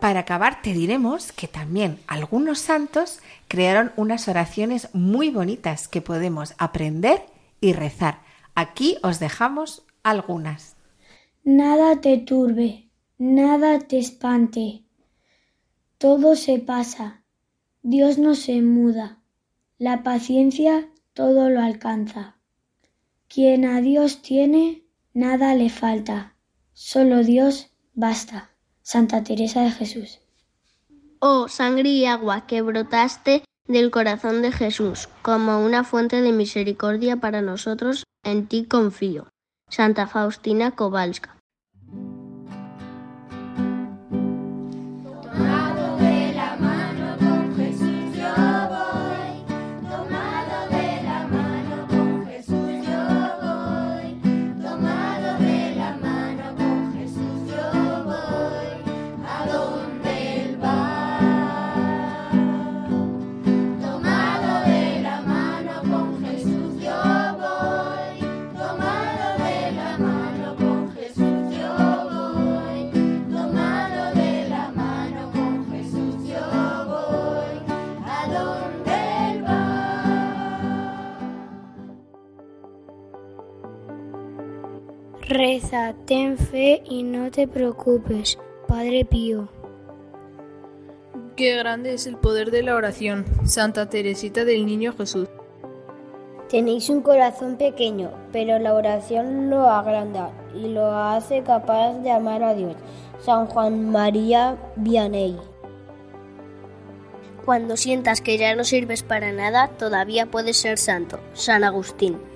Para 0.00 0.20
acabar 0.20 0.62
te 0.62 0.72
diremos 0.72 1.30
que 1.32 1.46
también 1.46 1.98
algunos 2.06 2.58
santos 2.58 3.20
crearon 3.48 3.92
unas 3.96 4.28
oraciones 4.28 4.88
muy 4.94 5.28
bonitas 5.28 5.88
que 5.88 6.00
podemos 6.00 6.54
aprender 6.56 7.26
y 7.60 7.74
rezar. 7.74 8.22
Aquí 8.54 8.96
os 9.02 9.20
dejamos 9.20 9.84
algunas. 10.02 10.76
Nada 11.44 12.00
te 12.00 12.16
turbe, 12.16 12.88
nada 13.18 13.78
te 13.78 13.98
espante. 13.98 14.84
Todo 15.98 16.34
se 16.34 16.58
pasa, 16.58 17.22
Dios 17.82 18.16
no 18.16 18.34
se 18.34 18.62
muda, 18.62 19.20
la 19.76 20.02
paciencia 20.02 20.88
todo 21.12 21.50
lo 21.50 21.60
alcanza. 21.60 22.38
Quien 23.28 23.66
a 23.66 23.82
Dios 23.82 24.22
tiene, 24.22 24.82
nada 25.12 25.54
le 25.54 25.68
falta, 25.68 26.36
solo 26.72 27.22
Dios 27.22 27.70
basta. 27.92 28.50
Santa 28.82 29.22
Teresa 29.22 29.62
de 29.62 29.70
Jesús. 29.70 30.20
Oh 31.20 31.48
sangre 31.48 31.88
y 31.90 32.06
agua 32.06 32.46
que 32.46 32.62
brotaste 32.62 33.44
del 33.66 33.90
corazón 33.90 34.42
de 34.42 34.52
Jesús, 34.52 35.08
como 35.22 35.64
una 35.64 35.84
fuente 35.84 36.20
de 36.20 36.32
misericordia 36.32 37.16
para 37.16 37.42
nosotros, 37.42 38.04
en 38.24 38.46
ti 38.46 38.64
confío. 38.64 39.28
Santa 39.68 40.06
Faustina 40.06 40.72
Kowalska. 40.72 41.39
Reza, 85.30 85.94
ten 86.06 86.36
fe 86.36 86.82
y 86.84 87.04
no 87.04 87.30
te 87.30 87.46
preocupes, 87.46 88.36
Padre 88.66 89.04
Pío. 89.04 89.48
Qué 91.36 91.54
grande 91.54 91.94
es 91.94 92.08
el 92.08 92.16
poder 92.16 92.50
de 92.50 92.64
la 92.64 92.74
oración. 92.74 93.24
Santa 93.44 93.88
Teresita 93.88 94.44
del 94.44 94.66
Niño 94.66 94.92
Jesús. 94.92 95.28
Tenéis 96.48 96.88
un 96.88 97.02
corazón 97.02 97.58
pequeño, 97.58 98.10
pero 98.32 98.58
la 98.58 98.74
oración 98.74 99.50
lo 99.50 99.70
agranda 99.70 100.32
y 100.52 100.66
lo 100.66 100.92
hace 100.92 101.44
capaz 101.44 101.92
de 102.00 102.10
amar 102.10 102.42
a 102.42 102.54
Dios. 102.54 102.74
San 103.20 103.46
Juan 103.46 103.88
María 103.88 104.58
Vianney. 104.74 105.38
Cuando 107.44 107.76
sientas 107.76 108.20
que 108.20 108.36
ya 108.36 108.56
no 108.56 108.64
sirves 108.64 109.04
para 109.04 109.30
nada, 109.30 109.68
todavía 109.78 110.26
puedes 110.26 110.56
ser 110.56 110.76
santo. 110.76 111.20
San 111.34 111.62
Agustín. 111.62 112.29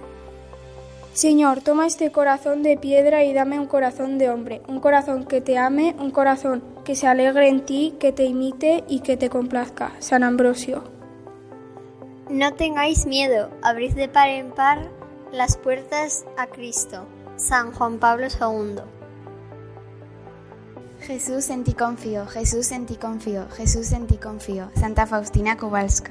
Señor, 1.14 1.60
toma 1.60 1.86
este 1.86 2.10
corazón 2.10 2.64
de 2.64 2.76
piedra 2.76 3.22
y 3.22 3.32
dame 3.32 3.60
un 3.60 3.68
corazón 3.68 4.18
de 4.18 4.30
hombre, 4.30 4.62
un 4.66 4.80
corazón 4.80 5.24
que 5.26 5.40
te 5.40 5.56
ame, 5.56 5.94
un 6.00 6.10
corazón 6.10 6.64
que 6.84 6.96
se 6.96 7.06
alegre 7.06 7.48
en 7.48 7.64
ti, 7.64 7.94
que 8.00 8.10
te 8.10 8.24
imite 8.24 8.82
y 8.88 8.98
que 8.98 9.16
te 9.16 9.30
complazca. 9.30 9.92
San 10.00 10.24
Ambrosio. 10.24 10.82
No 12.28 12.54
tengáis 12.54 13.06
miedo, 13.06 13.50
abrid 13.62 13.92
de 13.94 14.08
par 14.08 14.28
en 14.28 14.50
par 14.50 14.90
las 15.30 15.56
puertas 15.56 16.24
a 16.36 16.48
Cristo. 16.48 17.06
San 17.36 17.70
Juan 17.70 18.00
Pablo 18.00 18.26
II. 18.26 18.82
Jesús 20.98 21.48
en 21.50 21.62
ti 21.62 21.74
confío, 21.74 22.26
Jesús 22.26 22.72
en 22.72 22.86
ti 22.86 22.96
confío, 22.96 23.48
Jesús 23.50 23.92
en 23.92 24.08
ti 24.08 24.16
confío. 24.16 24.68
Santa 24.74 25.06
Faustina 25.06 25.56
Kowalska. 25.56 26.10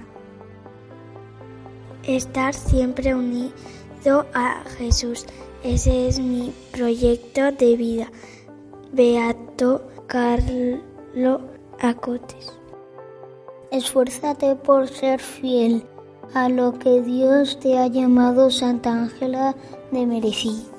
Estar 2.04 2.54
siempre 2.54 3.16
a 4.12 4.64
Jesús. 4.78 5.26
Ese 5.64 6.08
es 6.08 6.20
mi 6.20 6.54
proyecto 6.72 7.52
de 7.52 7.78
vida. 7.78 8.12
Beato 8.92 9.82
Carlo 10.08 11.42
Acotes. 11.80 12.52
Esfuérzate 13.72 14.56
por 14.56 14.90
ser 14.90 15.20
fiel 15.20 15.84
a 16.34 16.50
lo 16.50 16.78
que 16.78 17.02
Dios 17.02 17.60
te 17.60 17.78
ha 17.78 17.88
llamado 17.88 18.52
Santa 18.52 18.92
Ángela 18.92 19.56
de 19.92 20.06
Merecí. 20.06 20.73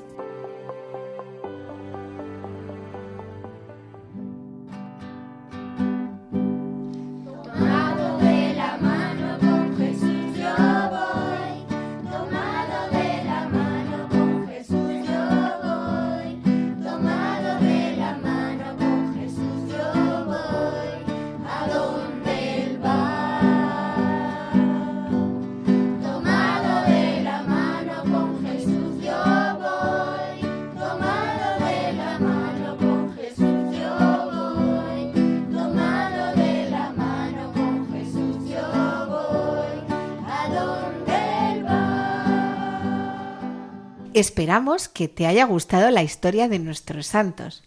Esperamos 44.15 44.89
que 44.89 45.09
te 45.09 45.27
haya 45.27 45.45
gustado 45.45 45.91
la 45.91 46.05
historia 46.05 46.49
de 46.49 46.61
nuestros 46.61 47.09
santos. 47.09 47.65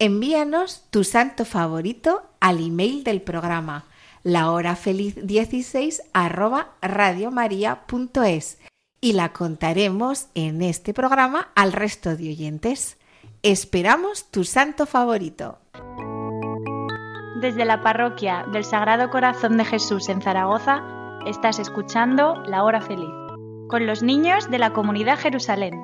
Envíanos 0.00 0.84
tu 0.90 1.04
santo 1.04 1.44
favorito 1.44 2.28
al 2.40 2.58
email 2.58 3.04
del 3.04 3.22
programa 3.22 3.84
lahorafeliz16 4.24 6.02
arroba 6.12 6.72
radiomaria.es 6.82 8.58
y 9.00 9.12
la 9.12 9.32
contaremos 9.32 10.26
en 10.34 10.60
este 10.60 10.92
programa 10.92 11.50
al 11.54 11.72
resto 11.72 12.16
de 12.16 12.30
oyentes. 12.30 12.98
Esperamos 13.44 14.28
tu 14.32 14.42
santo 14.42 14.86
favorito. 14.86 15.60
Desde 17.40 17.64
la 17.64 17.80
parroquia 17.80 18.44
del 18.52 18.64
Sagrado 18.64 19.08
Corazón 19.10 19.56
de 19.56 19.64
Jesús 19.64 20.08
en 20.08 20.20
Zaragoza, 20.20 20.82
estás 21.26 21.60
escuchando 21.60 22.42
La 22.46 22.64
Hora 22.64 22.80
Feliz, 22.80 23.14
con 23.68 23.86
los 23.86 24.02
niños 24.02 24.50
de 24.50 24.58
la 24.58 24.72
comunidad 24.72 25.18
Jerusalén. 25.18 25.74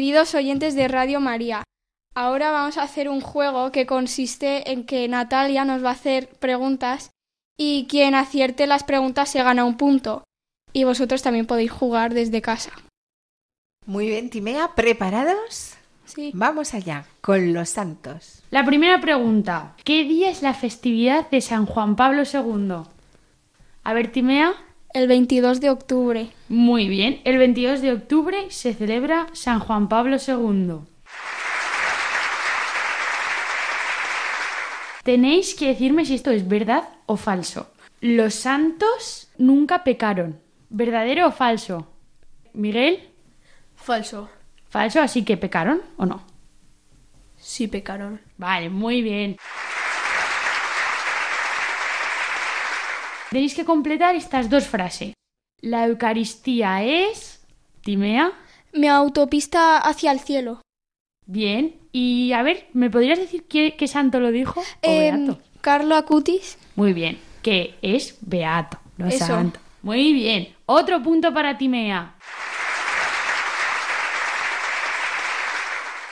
Queridos 0.00 0.34
oyentes 0.34 0.74
de 0.74 0.88
Radio 0.88 1.20
María, 1.20 1.62
ahora 2.14 2.50
vamos 2.50 2.78
a 2.78 2.84
hacer 2.84 3.10
un 3.10 3.20
juego 3.20 3.70
que 3.70 3.84
consiste 3.84 4.72
en 4.72 4.86
que 4.86 5.06
Natalia 5.08 5.66
nos 5.66 5.84
va 5.84 5.90
a 5.90 5.92
hacer 5.92 6.30
preguntas 6.38 7.10
y 7.58 7.86
quien 7.86 8.14
acierte 8.14 8.66
las 8.66 8.82
preguntas 8.82 9.28
se 9.28 9.42
gana 9.42 9.66
un 9.66 9.76
punto. 9.76 10.24
Y 10.72 10.84
vosotros 10.84 11.20
también 11.20 11.44
podéis 11.44 11.70
jugar 11.70 12.14
desde 12.14 12.40
casa. 12.40 12.70
Muy 13.84 14.06
bien, 14.06 14.30
Timea, 14.30 14.74
¿preparados? 14.74 15.74
Sí. 16.06 16.30
Vamos 16.32 16.72
allá, 16.72 17.04
con 17.20 17.52
los 17.52 17.68
santos. 17.68 18.42
La 18.50 18.64
primera 18.64 19.02
pregunta. 19.02 19.76
¿Qué 19.84 20.04
día 20.04 20.30
es 20.30 20.40
la 20.40 20.54
festividad 20.54 21.28
de 21.28 21.42
San 21.42 21.66
Juan 21.66 21.94
Pablo 21.94 22.22
II? 22.22 22.88
A 23.84 23.92
ver, 23.92 24.10
Timea. 24.10 24.54
El 24.92 25.06
22 25.06 25.60
de 25.60 25.70
octubre. 25.70 26.30
Muy 26.48 26.88
bien. 26.88 27.20
El 27.24 27.38
22 27.38 27.80
de 27.80 27.92
octubre 27.92 28.50
se 28.50 28.74
celebra 28.74 29.28
San 29.32 29.60
Juan 29.60 29.88
Pablo 29.88 30.16
II. 30.16 30.80
Tenéis 35.04 35.54
que 35.54 35.68
decirme 35.68 36.04
si 36.04 36.14
esto 36.14 36.32
es 36.32 36.48
verdad 36.48 36.88
o 37.06 37.16
falso. 37.16 37.70
Los 38.00 38.34
santos 38.34 39.30
nunca 39.38 39.84
pecaron. 39.84 40.40
¿Verdadero 40.70 41.28
o 41.28 41.32
falso? 41.32 41.86
Miguel. 42.52 43.10
Falso. 43.76 44.28
Falso, 44.68 45.00
así 45.00 45.24
que 45.24 45.36
pecaron 45.36 45.82
o 45.98 46.06
no. 46.06 46.24
Sí 47.36 47.68
pecaron. 47.68 48.20
Vale, 48.38 48.70
muy 48.70 49.02
bien. 49.02 49.36
Tenéis 53.30 53.54
que 53.54 53.64
completar 53.64 54.14
estas 54.16 54.50
dos 54.50 54.66
frases. 54.66 55.12
La 55.60 55.86
Eucaristía 55.86 56.82
es... 56.82 57.40
Timea. 57.82 58.32
Mi 58.72 58.88
autopista 58.88 59.78
hacia 59.78 60.12
el 60.12 60.20
cielo. 60.20 60.60
Bien. 61.26 61.76
Y 61.92 62.32
a 62.32 62.42
ver, 62.42 62.66
¿me 62.72 62.90
podrías 62.90 63.18
decir 63.18 63.44
qué, 63.48 63.74
qué 63.76 63.88
santo 63.88 64.20
lo 64.20 64.30
dijo? 64.32 64.60
¿O 64.60 64.64
Em? 64.82 65.36
Carlo 65.60 65.94
Acutis. 65.96 66.58
Muy 66.76 66.92
bien. 66.92 67.18
Que 67.42 67.76
es 67.82 68.18
beato, 68.20 68.78
no 68.96 69.06
Eso. 69.08 69.26
santo. 69.26 69.60
Muy 69.82 70.12
bien. 70.12 70.54
Otro 70.66 71.02
punto 71.02 71.32
para 71.32 71.56
Timea. 71.56 72.14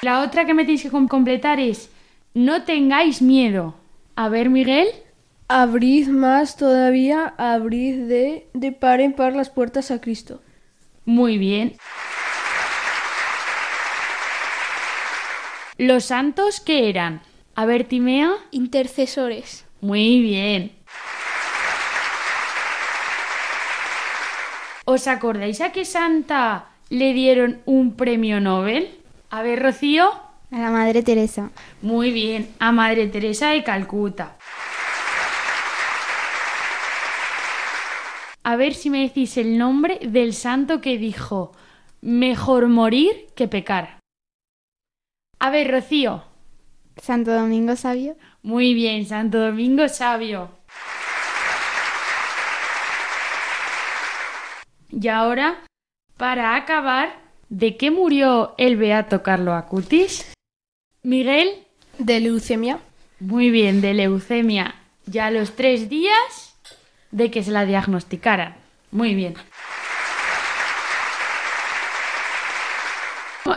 La 0.03 0.23
otra 0.23 0.45
que 0.47 0.55
me 0.55 0.63
tenéis 0.63 0.83
que 0.83 0.91
com- 0.91 1.09
completar 1.09 1.59
es 1.61 1.91
no 2.35 2.63
tengáis 2.63 3.21
miedo. 3.21 3.75
A 4.17 4.29
ver, 4.29 4.49
Miguel. 4.49 4.89
Abrid 5.51 6.09
más 6.09 6.59
todavía, 6.59 7.33
abrid 7.39 8.07
de, 8.07 8.49
de 8.53 8.71
par 8.73 9.01
en 9.01 9.15
par 9.15 9.35
las 9.35 9.49
puertas 9.49 9.91
a 9.91 9.99
Cristo. 9.99 10.43
Muy 11.07 11.39
bien. 11.39 11.75
¿Los 15.79 16.05
santos 16.05 16.61
qué 16.61 16.91
eran? 16.91 17.23
A 17.55 17.65
ver, 17.65 17.85
Timea. 17.85 18.31
Intercesores. 18.51 19.65
Muy 19.81 20.21
bien. 20.21 20.73
¿Os 24.85 25.07
acordáis 25.07 25.63
a 25.63 25.73
qué 25.73 25.87
santa 25.87 26.67
le 26.91 27.15
dieron 27.15 27.63
un 27.65 27.97
premio 27.97 28.39
Nobel? 28.39 28.91
A 29.31 29.41
ver, 29.41 29.63
Rocío. 29.63 30.11
A 30.51 30.59
la 30.59 30.71
Madre 30.71 31.03
Teresa. 31.03 31.51
Muy 31.81 32.11
bien, 32.11 32.51
a 32.59 32.71
Madre 32.71 33.07
Teresa 33.07 33.49
de 33.51 33.65
Calcuta. 33.65 34.37
A 38.49 38.57
ver 38.57 38.73
si 38.73 38.89
me 38.89 39.03
decís 39.03 39.37
el 39.37 39.59
nombre 39.59 39.99
del 40.01 40.33
santo 40.33 40.81
que 40.81 40.97
dijo, 40.97 41.53
mejor 42.01 42.69
morir 42.69 43.27
que 43.37 43.47
pecar. 43.47 44.01
A 45.39 45.51
ver, 45.51 45.71
Rocío. 45.71 46.25
Santo 46.97 47.31
Domingo 47.35 47.77
Sabio. 47.77 48.17
Muy 48.41 48.73
bien, 48.73 49.05
Santo 49.05 49.39
Domingo 49.39 49.87
Sabio. 49.91 50.51
Y 54.93 55.09
ahora, 55.09 55.63
para 56.17 56.57
acabar, 56.57 57.21
¿de 57.51 57.77
qué 57.77 57.91
murió 57.91 58.55
el 58.57 58.79
beato 58.79 59.23
Carlo 59.23 59.53
Acutis? 59.53 60.33
Miguel. 61.03 61.67
De 61.99 62.19
leucemia. 62.21 62.81
Muy 63.21 63.51
bien, 63.51 63.83
de 63.83 63.93
leucemia. 63.93 64.75
Ya 65.05 65.27
a 65.27 65.31
los 65.31 65.55
tres 65.55 65.91
días 65.91 66.48
de 67.11 67.31
que 67.31 67.43
se 67.43 67.51
la 67.51 67.65
diagnosticaran. 67.65 68.57
Muy 68.91 69.15
bien. 69.15 69.35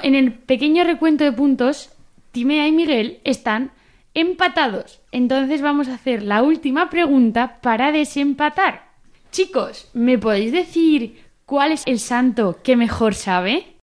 En 0.04 0.16
el 0.16 0.34
pequeño 0.34 0.84
recuento 0.84 1.24
de 1.24 1.32
puntos, 1.32 1.92
Timea 2.32 2.68
y 2.68 2.72
Miguel 2.72 3.20
están 3.24 3.72
empatados. 4.14 5.02
Entonces 5.12 5.62
vamos 5.62 5.88
a 5.88 5.96
hacer 5.96 6.24
la 6.24 6.44
última 6.44 6.90
pregunta 6.90 7.60
para 7.62 7.92
desempatar. 7.92 8.90
Chicos, 9.32 9.90
¿me 9.94 10.18
podéis 10.18 10.52
decir 10.52 11.22
cuál 11.46 11.72
es 11.72 11.84
el 11.86 12.00
santo 12.00 12.60
que 12.64 12.76
mejor 12.76 13.16
sabe? 13.16 13.78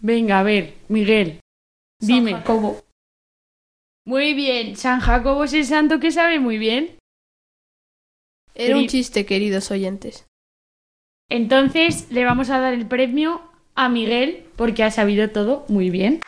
Venga, 0.00 0.40
a 0.40 0.42
ver, 0.42 0.74
Miguel. 0.88 1.40
Dime. 2.00 2.32
Jacobo. 2.32 2.82
Muy 4.06 4.32
bien, 4.32 4.76
San 4.76 5.00
Jacobo 5.00 5.44
es 5.44 5.52
el 5.52 5.66
santo 5.66 6.00
que 6.00 6.10
sabe 6.10 6.40
muy 6.40 6.56
bien. 6.56 6.96
Era 8.54 8.76
un 8.76 8.86
chiste, 8.86 9.26
queridos 9.26 9.70
oyentes. 9.70 10.26
Entonces 11.28 12.10
le 12.10 12.24
vamos 12.24 12.50
a 12.50 12.58
dar 12.58 12.74
el 12.74 12.86
premio 12.86 13.40
a 13.74 13.88
Miguel 13.88 14.44
porque 14.56 14.82
ha 14.82 14.90
sabido 14.90 15.30
todo 15.30 15.64
muy 15.68 15.90
bien. 15.90 16.20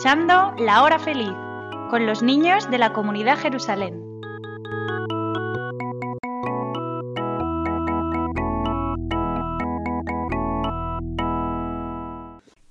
Escuchando 0.00 0.54
La 0.56 0.82
Hora 0.82 0.98
Feliz 0.98 1.34
con 1.90 2.06
los 2.06 2.22
niños 2.22 2.70
de 2.70 2.78
la 2.78 2.94
comunidad 2.94 3.38
Jerusalén. 3.38 4.02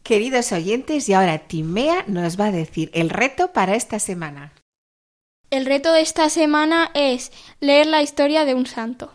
Queridos 0.02 0.52
oyentes, 0.52 1.08
y 1.08 1.14
ahora 1.14 1.38
Timea 1.38 2.04
nos 2.08 2.40
va 2.40 2.46
a 2.46 2.52
decir 2.52 2.90
el 2.96 3.12
reto 3.12 3.54
para 3.54 3.76
esta 3.76 4.00
semana. 4.00 4.52
El 5.52 5.68
reto 5.68 5.94
de 5.94 6.02
esta 6.02 6.30
semana 6.30 6.90
es 6.96 7.32
leer 7.60 7.86
la 7.86 8.02
historia 8.02 8.44
de 8.44 8.56
un 8.56 8.66
santo. 8.66 9.14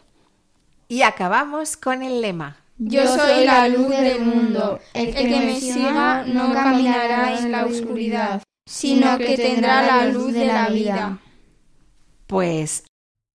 Y 0.86 1.02
acabamos 1.02 1.76
con 1.76 2.04
el 2.04 2.20
lema. 2.20 2.63
Yo 2.76 3.06
soy 3.06 3.44
la 3.44 3.68
luz 3.68 3.88
del 3.88 4.20
mundo. 4.20 4.80
El 4.92 5.14
que 5.14 5.24
me 5.24 5.60
siga 5.60 6.24
no 6.24 6.52
caminará 6.52 7.38
en 7.38 7.52
la 7.52 7.66
oscuridad, 7.66 8.42
sino 8.66 9.16
que 9.18 9.36
tendrá 9.36 9.82
la 9.82 10.06
luz 10.06 10.32
de 10.32 10.46
la 10.46 10.68
vida. 10.68 11.18
Pues 12.26 12.84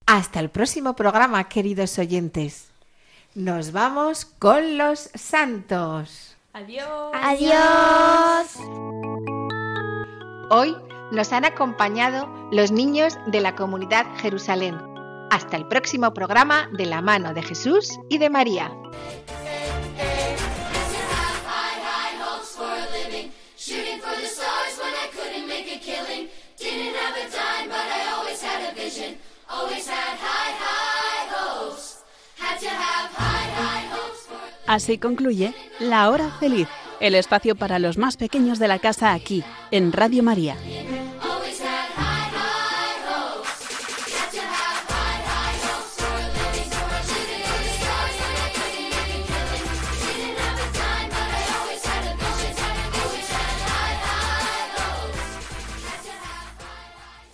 hasta 0.06 0.40
el 0.40 0.50
próximo 0.50 0.94
programa, 0.94 1.48
queridos 1.48 1.98
oyentes. 1.98 2.68
Nos 3.34 3.72
vamos 3.72 4.24
con 4.24 4.76
los 4.76 5.10
santos. 5.14 6.36
Adiós. 6.52 7.12
Adiós. 7.14 8.56
Hoy 10.50 10.76
nos 11.12 11.32
han 11.32 11.44
acompañado 11.44 12.28
los 12.50 12.72
niños 12.72 13.16
de 13.28 13.40
la 13.40 13.54
comunidad 13.54 14.04
Jerusalén. 14.16 14.89
Hasta 15.30 15.56
el 15.56 15.66
próximo 15.66 16.12
programa 16.12 16.68
de 16.76 16.86
la 16.86 17.00
mano 17.00 17.32
de 17.34 17.42
Jesús 17.42 17.98
y 18.08 18.18
de 18.18 18.30
María. 18.30 18.72
Así 34.66 34.98
concluye 34.98 35.52
La 35.80 36.08
Hora 36.10 36.30
Feliz, 36.38 36.68
el 37.00 37.16
espacio 37.16 37.56
para 37.56 37.80
los 37.80 37.98
más 37.98 38.16
pequeños 38.16 38.60
de 38.60 38.68
la 38.68 38.78
casa 38.78 39.12
aquí, 39.12 39.42
en 39.72 39.90
Radio 39.90 40.22
María. 40.22 40.56